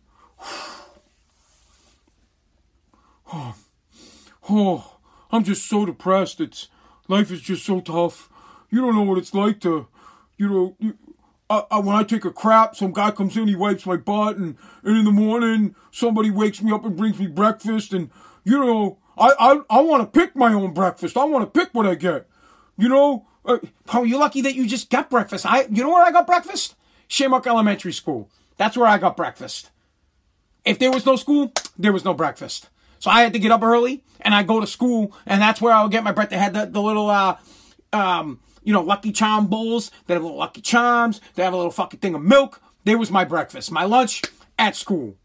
oh, 3.32 3.56
oh, 4.50 4.96
I'm 5.32 5.44
just 5.44 5.68
so 5.68 5.86
depressed. 5.86 6.42
It's, 6.42 6.70
life 7.08 7.32
is 7.32 7.42
just 7.42 7.66
so 7.66 7.82
tough. 7.82 8.30
You 8.70 8.82
don't 8.82 8.96
know 8.96 9.04
what 9.04 9.18
it's 9.18 9.34
like 9.34 9.60
to, 9.62 9.88
you 10.38 10.48
know, 10.48 10.76
you, 10.80 10.98
I, 11.50 11.64
I, 11.72 11.80
when 11.80 11.96
I 11.96 12.04
take 12.04 12.26
a 12.26 12.32
crap, 12.32 12.76
some 12.76 12.94
guy 12.94 13.12
comes 13.12 13.36
in, 13.36 13.48
he 13.48 13.56
wipes 13.56 13.86
my 13.86 13.98
butt, 13.98 14.38
and, 14.38 14.56
and 14.84 14.98
in 14.98 15.06
the 15.06 15.12
morning, 15.12 15.76
somebody 15.92 16.30
wakes 16.30 16.62
me 16.62 16.72
up 16.72 16.86
and 16.86 16.96
brings 16.96 17.18
me 17.18 17.28
breakfast, 17.28 17.94
and, 17.94 18.12
you 18.44 18.60
know, 18.60 19.00
I, 19.18 19.34
I, 19.40 19.78
I 19.78 19.82
want 19.82 20.02
to 20.02 20.20
pick 20.20 20.36
my 20.36 20.54
own 20.54 20.74
breakfast. 20.74 21.18
I 21.18 21.26
want 21.26 21.52
to 21.52 21.60
pick 21.60 21.74
what 21.74 21.86
I 21.86 21.96
get. 21.96 22.28
You 22.78 22.88
know, 22.88 23.28
uh, 23.46 23.58
oh, 23.94 24.04
you're 24.04 24.20
lucky 24.20 24.42
that 24.42 24.56
you 24.56 24.66
just 24.66 24.90
got 24.90 25.10
breakfast. 25.10 25.46
I, 25.46 25.64
you 25.64 25.84
know 25.84 25.90
where 25.90 26.06
I 26.06 26.12
got 26.12 26.26
breakfast? 26.26 26.76
Shamrock 27.08 27.46
Elementary 27.46 27.92
School. 27.92 28.30
That's 28.58 28.78
where 28.78 28.88
I 28.88 28.98
got 28.98 29.18
breakfast. 29.18 29.72
If 30.64 30.80
there 30.80 30.92
was 30.92 31.06
no 31.06 31.16
school, 31.16 31.52
there 31.78 31.92
was 31.92 32.06
no 32.06 32.14
breakfast. 32.14 32.70
So 33.00 33.10
I 33.10 33.22
had 33.22 33.34
to 33.34 33.40
get 33.40 33.52
up 33.52 33.64
early 33.64 34.04
and 34.22 34.34
I 34.36 34.44
go 34.44 34.60
to 34.60 34.68
school 34.68 35.16
and 35.26 35.42
that's 35.42 35.62
where 35.62 35.74
I 35.74 35.82
would 35.84 35.92
get 35.92 36.04
my 36.04 36.12
breakfast. 36.12 36.32
They 36.32 36.44
had 36.44 36.54
the, 36.54 36.66
the 36.66 36.82
little, 36.82 37.10
uh, 37.10 37.38
um, 37.92 38.40
you 38.64 38.74
know, 38.74 38.82
Lucky 38.82 39.12
Charm 39.12 39.48
bowls. 39.48 39.92
They 40.08 40.14
have 40.14 40.24
little 40.24 40.38
Lucky 40.38 40.62
Charms. 40.62 41.22
They 41.36 41.44
have 41.44 41.54
a 41.54 41.58
little 41.58 41.72
fucking 41.72 42.00
thing 42.00 42.16
of 42.16 42.22
milk. 42.22 42.62
There 42.86 42.98
was 42.98 43.12
my 43.12 43.26
breakfast. 43.26 43.72
My 43.72 43.84
lunch 43.84 44.22
at 44.58 44.76
school. 44.76 45.16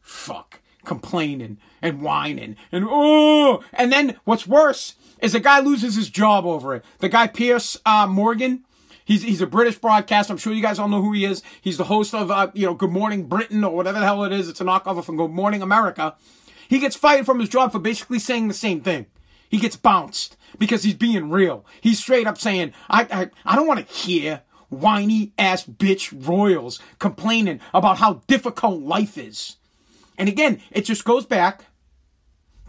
Fuck. 0.00 0.60
Complaining 0.84 1.58
and 1.82 2.00
whining 2.00 2.56
and 2.72 2.86
oh, 2.88 3.62
and 3.74 3.92
then 3.92 4.18
what's 4.24 4.46
worse 4.46 4.94
is 5.20 5.32
the 5.32 5.40
guy 5.40 5.60
loses 5.60 5.96
his 5.96 6.08
job 6.08 6.46
over 6.46 6.74
it. 6.74 6.84
The 7.00 7.10
guy 7.10 7.26
Pierce 7.26 7.76
uh, 7.84 8.06
Morgan, 8.06 8.64
He's 9.08 9.22
he's 9.22 9.40
a 9.40 9.46
British 9.46 9.78
broadcaster. 9.78 10.34
I'm 10.34 10.38
sure 10.38 10.52
you 10.52 10.60
guys 10.60 10.78
all 10.78 10.86
know 10.86 11.00
who 11.00 11.14
he 11.14 11.24
is. 11.24 11.42
He's 11.62 11.78
the 11.78 11.84
host 11.84 12.12
of 12.12 12.30
uh, 12.30 12.50
you 12.52 12.66
know 12.66 12.74
Good 12.74 12.90
Morning 12.90 13.24
Britain 13.24 13.64
or 13.64 13.74
whatever 13.74 13.98
the 14.00 14.04
hell 14.04 14.22
it 14.24 14.34
is. 14.34 14.50
It's 14.50 14.60
a 14.60 14.64
knockoff 14.64 15.02
from 15.02 15.16
Good 15.16 15.30
Morning 15.30 15.62
America. 15.62 16.14
He 16.68 16.78
gets 16.78 16.94
fired 16.94 17.24
from 17.24 17.40
his 17.40 17.48
job 17.48 17.72
for 17.72 17.78
basically 17.78 18.18
saying 18.18 18.48
the 18.48 18.54
same 18.54 18.82
thing. 18.82 19.06
He 19.48 19.56
gets 19.56 19.76
bounced 19.76 20.36
because 20.58 20.82
he's 20.82 20.94
being 20.94 21.30
real. 21.30 21.64
He's 21.80 21.98
straight 21.98 22.26
up 22.26 22.38
saying, 22.38 22.72
I 22.88 23.02
I, 23.10 23.30
I 23.52 23.56
don't 23.56 23.66
want 23.66 23.86
to 23.86 23.92
hear 23.92 24.42
whiny 24.68 25.32
ass 25.38 25.64
bitch 25.64 26.12
royals 26.26 26.78
complaining 26.98 27.60
about 27.72 27.98
how 27.98 28.22
difficult 28.26 28.82
life 28.82 29.16
is. 29.16 29.56
And 30.18 30.28
again, 30.28 30.60
it 30.70 30.84
just 30.84 31.04
goes 31.04 31.24
back 31.24 31.64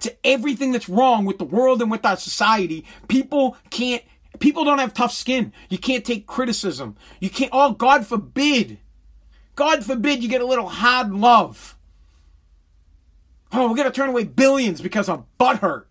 to 0.02 0.16
everything 0.24 0.72
that's 0.72 0.88
wrong 0.88 1.26
with 1.26 1.40
the 1.40 1.44
world 1.46 1.82
and 1.82 1.92
with 1.92 2.06
our 2.06 2.16
society. 2.16 2.86
People 3.08 3.58
can't 3.70 4.04
People 4.38 4.64
don't 4.64 4.80
have 4.80 4.94
tough 4.94 5.12
skin. 5.12 5.52
You 5.70 5.78
can't 5.78 6.06
take 6.06 6.28
criticism. 6.28 6.96
You 7.20 7.30
can't, 7.30 7.50
oh, 7.52 7.74
God 7.74 8.06
forbid. 8.06 8.78
God 9.56 9.84
forbid 9.84 10.24
you 10.24 10.30
get 10.30 10.42
a 10.42 10.46
little 10.46 10.70
hard 10.70 11.12
love. 11.12 11.76
Oh, 13.52 13.68
we're 13.68 13.76
going 13.76 13.90
to 13.90 13.96
turn 13.96 14.10
away 14.10 14.24
billions 14.24 14.82
because 14.82 15.10
of 15.10 15.26
butthurt. 15.40 15.86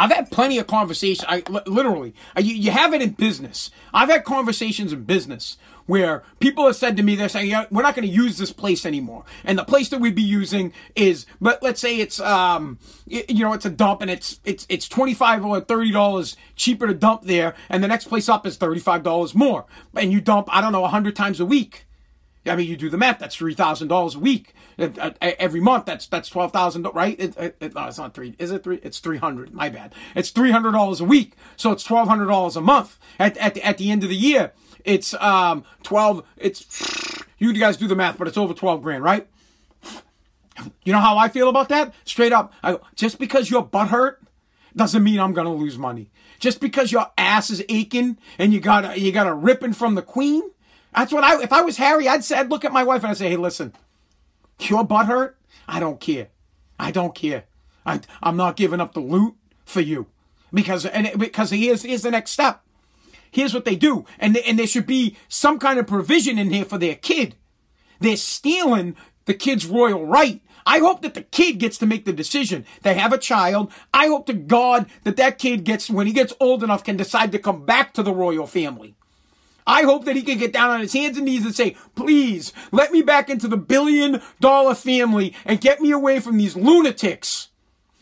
I've 0.00 0.12
had 0.12 0.30
plenty 0.30 0.56
of 0.56 0.66
conversations. 0.66 1.26
I 1.28 1.42
literally, 1.66 2.14
you, 2.38 2.54
you 2.54 2.70
have 2.70 2.94
it 2.94 3.02
in 3.02 3.10
business. 3.10 3.70
I've 3.92 4.08
had 4.08 4.24
conversations 4.24 4.94
in 4.94 5.04
business 5.04 5.58
where 5.84 6.22
people 6.38 6.64
have 6.64 6.76
said 6.76 6.96
to 6.96 7.02
me, 7.02 7.16
they're 7.16 7.28
saying, 7.28 7.50
yeah, 7.50 7.66
we're 7.70 7.82
not 7.82 7.94
going 7.94 8.08
to 8.08 8.14
use 8.14 8.38
this 8.38 8.50
place 8.50 8.86
anymore. 8.86 9.24
And 9.44 9.58
the 9.58 9.64
place 9.64 9.90
that 9.90 10.00
we'd 10.00 10.14
be 10.14 10.22
using 10.22 10.72
is, 10.96 11.26
but 11.38 11.62
let's 11.62 11.82
say 11.82 11.98
it's, 11.98 12.18
um, 12.18 12.78
you 13.04 13.44
know, 13.44 13.52
it's 13.52 13.66
a 13.66 13.70
dump 13.70 14.00
and 14.00 14.10
it's, 14.10 14.40
it's, 14.42 14.66
it's 14.70 14.88
25 14.88 15.44
or 15.44 15.60
$30 15.60 16.36
cheaper 16.56 16.86
to 16.86 16.94
dump 16.94 17.24
there. 17.24 17.54
And 17.68 17.84
the 17.84 17.88
next 17.88 18.06
place 18.06 18.26
up 18.30 18.46
is 18.46 18.56
$35 18.56 19.34
more. 19.34 19.66
And 19.94 20.10
you 20.10 20.22
dump, 20.22 20.48
I 20.50 20.62
don't 20.62 20.72
know, 20.72 20.78
a 20.78 20.82
100 20.82 21.14
times 21.14 21.40
a 21.40 21.44
week. 21.44 21.84
I 22.46 22.56
mean, 22.56 22.68
you 22.68 22.76
do 22.76 22.88
the 22.88 22.96
math. 22.96 23.18
That's 23.18 23.36
three 23.36 23.54
thousand 23.54 23.88
dollars 23.88 24.14
a 24.14 24.18
week 24.18 24.54
every 24.78 25.60
month. 25.60 25.84
That's 25.84 26.06
that's 26.06 26.28
twelve 26.28 26.52
thousand, 26.52 26.86
right? 26.94 27.18
It, 27.20 27.36
it, 27.36 27.56
it, 27.60 27.74
no, 27.74 27.86
it's 27.86 27.98
not 27.98 28.14
three. 28.14 28.34
Is 28.38 28.50
it 28.50 28.64
three? 28.64 28.80
It's 28.82 28.98
three 28.98 29.18
hundred. 29.18 29.52
My 29.52 29.68
bad. 29.68 29.94
It's 30.14 30.30
three 30.30 30.50
hundred 30.50 30.72
dollars 30.72 31.00
a 31.00 31.04
week. 31.04 31.34
So 31.56 31.70
it's 31.70 31.84
twelve 31.84 32.08
hundred 32.08 32.26
dollars 32.26 32.56
a 32.56 32.60
month. 32.60 32.98
At 33.18 33.36
at 33.36 33.54
the, 33.54 33.62
at 33.62 33.76
the 33.78 33.90
end 33.90 34.02
of 34.02 34.08
the 34.08 34.16
year, 34.16 34.52
it's 34.84 35.12
um 35.14 35.64
twelve. 35.82 36.24
It's 36.36 37.22
you 37.38 37.52
guys 37.52 37.76
do 37.76 37.86
the 37.86 37.96
math, 37.96 38.16
but 38.16 38.26
it's 38.26 38.38
over 38.38 38.54
twelve 38.54 38.82
grand, 38.82 39.04
right? 39.04 39.28
You 40.84 40.92
know 40.92 41.00
how 41.00 41.18
I 41.18 41.28
feel 41.28 41.48
about 41.48 41.68
that? 41.70 41.94
Straight 42.04 42.32
up, 42.32 42.52
I, 42.62 42.78
just 42.94 43.18
because 43.18 43.50
your 43.50 43.62
butt 43.62 43.88
hurt 43.88 44.22
doesn't 44.74 45.02
mean 45.02 45.18
I'm 45.18 45.32
gonna 45.32 45.54
lose 45.54 45.78
money. 45.78 46.10
Just 46.38 46.60
because 46.60 46.90
your 46.90 47.10
ass 47.18 47.50
is 47.50 47.62
aching 47.68 48.16
and 48.38 48.52
you 48.54 48.60
got 48.60 48.98
you 48.98 49.12
got 49.12 49.26
a 49.26 49.34
ripping 49.34 49.74
from 49.74 49.94
the 49.94 50.02
queen. 50.02 50.42
That's 50.94 51.12
what 51.12 51.24
I. 51.24 51.42
If 51.42 51.52
I 51.52 51.62
was 51.62 51.76
Harry, 51.76 52.08
I'd 52.08 52.24
say 52.24 52.38
I'd 52.38 52.50
look 52.50 52.64
at 52.64 52.72
my 52.72 52.84
wife 52.84 53.02
and 53.02 53.10
I'd 53.10 53.16
say, 53.16 53.30
"Hey, 53.30 53.36
listen, 53.36 53.72
your 54.60 54.84
butt 54.84 55.06
hurt. 55.06 55.36
I 55.68 55.80
don't 55.80 56.00
care. 56.00 56.28
I 56.78 56.90
don't 56.90 57.14
care. 57.14 57.44
I 57.86 58.00
I'm 58.22 58.36
not 58.36 58.56
giving 58.56 58.80
up 58.80 58.94
the 58.94 59.00
loot 59.00 59.34
for 59.64 59.80
you 59.80 60.06
because 60.52 60.84
and 60.86 61.06
it, 61.06 61.18
because 61.18 61.50
here's 61.50 61.82
here's 61.82 62.02
the 62.02 62.10
next 62.10 62.32
step 62.32 62.62
here's 63.30 63.54
what 63.54 63.64
they 63.64 63.76
do. 63.76 64.04
And, 64.18 64.36
and 64.36 64.58
there 64.58 64.66
should 64.66 64.86
be 64.86 65.16
some 65.28 65.58
kind 65.58 65.78
of 65.78 65.86
provision 65.86 66.38
in 66.38 66.50
here 66.50 66.64
for 66.64 66.78
their 66.78 66.94
kid. 66.94 67.36
They're 68.00 68.16
stealing 68.16 68.96
the 69.26 69.34
kid's 69.34 69.66
royal 69.66 70.06
right. 70.06 70.40
I 70.66 70.78
hope 70.78 71.02
that 71.02 71.14
the 71.14 71.22
kid 71.22 71.58
gets 71.58 71.78
to 71.78 71.86
make 71.86 72.04
the 72.04 72.12
decision. 72.12 72.64
They 72.82 72.94
have 72.94 73.12
a 73.12 73.18
child. 73.18 73.72
I 73.94 74.08
hope 74.08 74.26
to 74.26 74.34
God 74.34 74.86
that 75.04 75.16
that 75.16 75.38
kid 75.38 75.64
gets, 75.64 75.88
when 75.88 76.06
he 76.06 76.12
gets 76.12 76.34
old 76.38 76.62
enough, 76.62 76.84
can 76.84 76.96
decide 76.96 77.32
to 77.32 77.38
come 77.38 77.64
back 77.64 77.94
to 77.94 78.02
the 78.02 78.12
royal 78.12 78.46
family. 78.46 78.94
I 79.66 79.82
hope 79.82 80.04
that 80.04 80.16
he 80.16 80.22
can 80.22 80.38
get 80.38 80.52
down 80.52 80.70
on 80.70 80.80
his 80.80 80.92
hands 80.92 81.16
and 81.16 81.26
knees 81.26 81.44
and 81.44 81.54
say, 81.54 81.76
please, 81.94 82.52
let 82.72 82.92
me 82.92 83.02
back 83.02 83.30
into 83.30 83.48
the 83.48 83.56
billion 83.56 84.20
dollar 84.40 84.74
family 84.74 85.34
and 85.44 85.60
get 85.60 85.80
me 85.80 85.90
away 85.90 86.20
from 86.20 86.36
these 86.36 86.56
lunatics 86.56 87.48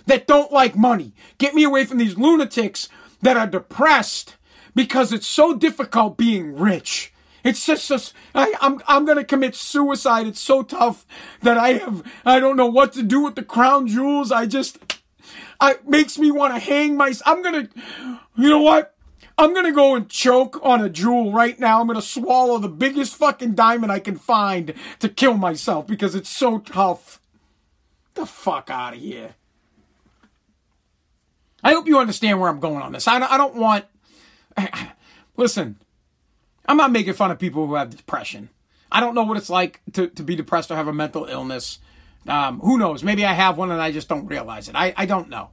that 0.06 0.26
don't 0.26 0.52
like 0.52 0.76
money. 0.76 1.12
Get 1.38 1.54
me 1.54 1.64
away 1.64 1.84
from 1.84 1.98
these 1.98 2.16
lunatics 2.16 2.88
that 3.22 3.36
are 3.36 3.46
depressed 3.46 4.36
because 4.74 5.12
it's 5.12 5.26
so 5.26 5.54
difficult 5.54 6.16
being 6.16 6.56
rich. 6.56 7.12
It's 7.44 7.64
just, 7.64 7.88
just 7.88 8.14
I, 8.34 8.54
I'm, 8.60 8.80
I'm 8.86 9.04
gonna 9.04 9.24
commit 9.24 9.54
suicide. 9.54 10.26
It's 10.26 10.40
so 10.40 10.62
tough 10.62 11.06
that 11.42 11.56
I 11.56 11.74
have, 11.74 12.02
I 12.24 12.40
don't 12.40 12.56
know 12.56 12.66
what 12.66 12.92
to 12.94 13.02
do 13.02 13.20
with 13.20 13.36
the 13.36 13.42
crown 13.42 13.86
jewels. 13.86 14.32
I 14.32 14.46
just, 14.46 14.78
I 15.60 15.76
makes 15.86 16.18
me 16.18 16.30
want 16.30 16.54
to 16.54 16.60
hang 16.60 16.96
myself. 16.96 17.22
I'm 17.26 17.42
gonna, 17.42 17.68
you 18.36 18.48
know 18.48 18.62
what? 18.62 18.94
I'm 19.38 19.54
gonna 19.54 19.72
go 19.72 19.94
and 19.94 20.08
choke 20.08 20.58
on 20.64 20.82
a 20.82 20.90
jewel 20.90 21.32
right 21.32 21.58
now. 21.60 21.80
I'm 21.80 21.86
gonna 21.86 22.02
swallow 22.02 22.58
the 22.58 22.68
biggest 22.68 23.14
fucking 23.14 23.54
diamond 23.54 23.92
I 23.92 24.00
can 24.00 24.16
find 24.16 24.74
to 24.98 25.08
kill 25.08 25.34
myself 25.34 25.86
because 25.86 26.16
it's 26.16 26.28
so 26.28 26.58
tough. 26.58 27.20
The 28.14 28.26
fuck 28.26 28.68
out 28.68 28.94
of 28.94 29.00
here. 29.00 29.36
I 31.62 31.72
hope 31.72 31.86
you 31.86 31.98
understand 31.98 32.40
where 32.40 32.50
I'm 32.50 32.58
going 32.58 32.82
on 32.82 32.92
this. 32.92 33.06
I, 33.06 33.20
I 33.20 33.36
don't 33.36 33.54
want 33.54 33.84
listen, 35.36 35.76
I'm 36.66 36.76
not 36.76 36.90
making 36.90 37.14
fun 37.14 37.30
of 37.30 37.38
people 37.38 37.66
who 37.66 37.74
have 37.76 37.96
depression. 37.96 38.50
I 38.90 39.00
don't 39.00 39.14
know 39.14 39.22
what 39.22 39.36
it's 39.36 39.50
like 39.50 39.80
to, 39.92 40.08
to 40.08 40.22
be 40.22 40.34
depressed 40.34 40.70
or 40.70 40.76
have 40.76 40.88
a 40.88 40.92
mental 40.92 41.26
illness. 41.26 41.78
Um, 42.26 42.58
who 42.60 42.76
knows? 42.76 43.04
Maybe 43.04 43.24
I 43.24 43.34
have 43.34 43.56
one 43.56 43.70
and 43.70 43.80
I 43.80 43.92
just 43.92 44.08
don't 44.08 44.26
realize 44.26 44.68
it. 44.68 44.74
I, 44.74 44.92
I 44.96 45.06
don't 45.06 45.28
know. 45.28 45.50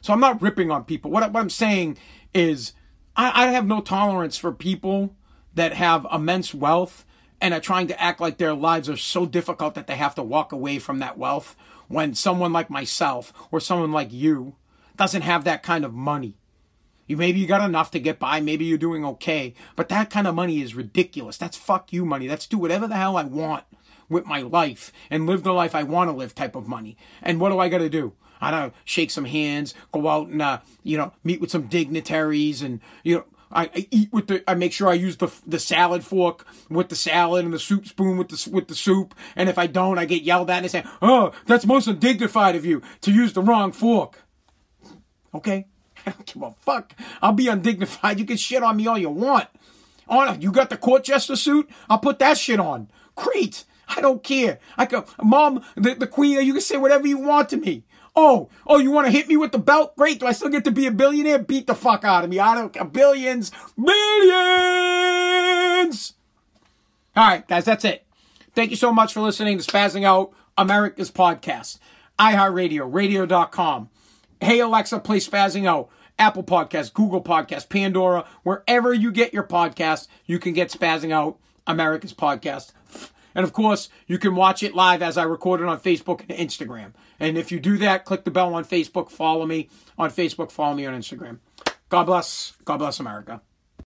So 0.00 0.12
I'm 0.12 0.20
not 0.20 0.40
ripping 0.40 0.70
on 0.70 0.84
people. 0.84 1.10
What, 1.10 1.30
what 1.32 1.40
I'm 1.40 1.50
saying 1.50 1.98
is 2.32 2.72
I, 3.16 3.44
I 3.44 3.46
have 3.48 3.66
no 3.66 3.80
tolerance 3.80 4.36
for 4.36 4.52
people 4.52 5.16
that 5.54 5.72
have 5.72 6.06
immense 6.12 6.54
wealth 6.54 7.04
and 7.40 7.52
are 7.54 7.60
trying 7.60 7.86
to 7.88 8.00
act 8.00 8.20
like 8.20 8.38
their 8.38 8.54
lives 8.54 8.88
are 8.88 8.96
so 8.96 9.26
difficult 9.26 9.74
that 9.74 9.86
they 9.86 9.96
have 9.96 10.14
to 10.16 10.22
walk 10.22 10.52
away 10.52 10.78
from 10.78 10.98
that 10.98 11.18
wealth 11.18 11.56
when 11.88 12.14
someone 12.14 12.52
like 12.52 12.70
myself 12.70 13.32
or 13.50 13.60
someone 13.60 13.92
like 13.92 14.12
you 14.12 14.56
doesn't 14.96 15.22
have 15.22 15.44
that 15.44 15.62
kind 15.62 15.84
of 15.84 15.94
money. 15.94 16.36
You 17.06 17.16
maybe 17.16 17.38
you 17.38 17.46
got 17.46 17.64
enough 17.64 17.90
to 17.92 18.00
get 18.00 18.18
by, 18.18 18.40
maybe 18.40 18.64
you're 18.64 18.78
doing 18.78 19.04
okay, 19.04 19.54
but 19.76 19.88
that 19.90 20.10
kind 20.10 20.26
of 20.26 20.34
money 20.34 20.60
is 20.60 20.74
ridiculous. 20.74 21.36
That's 21.36 21.56
fuck 21.56 21.92
you 21.92 22.04
money. 22.04 22.26
That's 22.26 22.46
do 22.46 22.58
whatever 22.58 22.88
the 22.88 22.96
hell 22.96 23.16
I 23.16 23.24
want 23.24 23.64
with 24.08 24.26
my 24.26 24.40
life 24.40 24.92
and 25.10 25.26
live 25.26 25.42
the 25.42 25.52
life 25.52 25.74
I 25.74 25.84
want 25.84 26.10
to 26.10 26.16
live 26.16 26.34
type 26.34 26.56
of 26.56 26.66
money. 26.66 26.96
And 27.22 27.40
what 27.40 27.50
do 27.50 27.58
I 27.58 27.68
got 27.68 27.78
to 27.78 27.88
do? 27.88 28.14
I 28.40 28.50
don't 28.50 28.60
know, 28.60 28.72
shake 28.84 29.10
some 29.10 29.24
hands, 29.24 29.74
go 29.92 30.08
out 30.08 30.28
and 30.28 30.42
uh, 30.42 30.60
you 30.82 30.96
know 30.96 31.12
meet 31.24 31.40
with 31.40 31.50
some 31.50 31.66
dignitaries, 31.66 32.62
and 32.62 32.80
you 33.02 33.16
know 33.16 33.24
I, 33.50 33.64
I, 33.64 33.88
eat 33.90 34.12
with 34.12 34.26
the 34.26 34.48
I 34.48 34.54
make 34.54 34.72
sure 34.72 34.88
I 34.88 34.94
use 34.94 35.16
the 35.16 35.32
the 35.46 35.58
salad 35.58 36.04
fork 36.04 36.46
with 36.68 36.88
the 36.88 36.96
salad 36.96 37.44
and 37.44 37.54
the 37.54 37.58
soup 37.58 37.86
spoon 37.86 38.16
with 38.18 38.28
the 38.28 38.50
with 38.50 38.68
the 38.68 38.74
soup. 38.74 39.14
And 39.34 39.48
if 39.48 39.58
I 39.58 39.66
don't, 39.66 39.98
I 39.98 40.04
get 40.04 40.22
yelled 40.22 40.50
at 40.50 40.62
and 40.62 40.70
say, 40.70 40.84
"Oh, 41.00 41.32
that's 41.46 41.66
most 41.66 41.86
undignified 41.86 42.56
of 42.56 42.64
you 42.64 42.82
to 43.02 43.12
use 43.12 43.32
the 43.32 43.42
wrong 43.42 43.72
fork." 43.72 44.22
Okay, 45.34 45.66
I 46.06 46.10
don't 46.10 46.26
give 46.26 46.42
a 46.42 46.54
fuck. 46.60 46.94
I'll 47.22 47.32
be 47.32 47.48
undignified. 47.48 48.18
You 48.18 48.26
can 48.26 48.36
shit 48.36 48.62
on 48.62 48.76
me 48.76 48.86
all 48.86 48.98
you 48.98 49.10
want. 49.10 49.48
On 50.08 50.40
you 50.40 50.52
got 50.52 50.70
the 50.70 50.76
court 50.76 51.04
jester 51.04 51.36
suit? 51.36 51.68
I'll 51.88 51.98
put 51.98 52.18
that 52.20 52.38
shit 52.38 52.60
on. 52.60 52.88
Great. 53.14 53.64
I 53.88 54.00
don't 54.00 54.22
care. 54.22 54.58
I 54.76 54.86
go, 54.86 55.04
mom, 55.22 55.62
the, 55.76 55.94
the 55.94 56.06
queen, 56.06 56.44
you 56.44 56.52
can 56.52 56.60
say 56.60 56.76
whatever 56.76 57.06
you 57.06 57.18
want 57.18 57.48
to 57.50 57.56
me. 57.56 57.84
Oh, 58.18 58.48
oh, 58.66 58.78
you 58.78 58.90
want 58.90 59.06
to 59.06 59.12
hit 59.12 59.28
me 59.28 59.36
with 59.36 59.52
the 59.52 59.58
belt? 59.58 59.94
Great. 59.94 60.20
Do 60.20 60.26
I 60.26 60.32
still 60.32 60.48
get 60.48 60.64
to 60.64 60.70
be 60.70 60.86
a 60.86 60.90
billionaire? 60.90 61.38
Beat 61.38 61.66
the 61.66 61.74
fuck 61.74 62.02
out 62.02 62.24
of 62.24 62.30
me. 62.30 62.38
I 62.38 62.54
don't 62.54 62.92
billions, 62.92 63.52
millions. 63.76 63.94
All 67.14 67.28
right, 67.28 67.46
guys, 67.46 67.66
that's 67.66 67.84
it. 67.84 68.06
Thank 68.54 68.70
you 68.70 68.76
so 68.76 68.90
much 68.90 69.12
for 69.12 69.20
listening 69.20 69.58
to 69.58 69.64
Spazzing 69.64 70.04
Out 70.04 70.32
America's 70.56 71.10
podcast. 71.10 71.78
iHeartRadio, 72.18 72.88
radio.com. 72.90 73.90
Hey 74.40 74.60
Alexa, 74.60 75.00
play 75.00 75.18
Spazzing 75.18 75.66
Out. 75.66 75.90
Apple 76.18 76.44
Podcast, 76.44 76.94
Google 76.94 77.22
Podcast, 77.22 77.68
Pandora, 77.68 78.24
wherever 78.42 78.94
you 78.94 79.12
get 79.12 79.34
your 79.34 79.44
podcast, 79.44 80.08
you 80.24 80.38
can 80.38 80.54
get 80.54 80.70
Spazzing 80.70 81.12
Out, 81.12 81.36
America's 81.66 82.14
podcast. 82.14 82.72
And 83.36 83.44
of 83.44 83.52
course, 83.52 83.90
you 84.06 84.18
can 84.18 84.34
watch 84.34 84.62
it 84.62 84.74
live 84.74 85.02
as 85.02 85.18
I 85.18 85.22
record 85.24 85.60
it 85.60 85.66
on 85.66 85.78
Facebook 85.78 86.22
and 86.26 86.30
Instagram. 86.30 86.94
And 87.20 87.36
if 87.36 87.52
you 87.52 87.60
do 87.60 87.76
that, 87.76 88.06
click 88.06 88.24
the 88.24 88.30
bell 88.30 88.54
on 88.54 88.64
Facebook, 88.64 89.10
follow 89.10 89.44
me 89.44 89.68
on 89.98 90.10
Facebook, 90.10 90.50
follow 90.50 90.74
me 90.74 90.86
on 90.86 90.98
Instagram. 90.98 91.38
God 91.90 92.04
bless. 92.04 92.54
God 92.64 92.78
bless 92.78 92.98
America. 92.98 93.42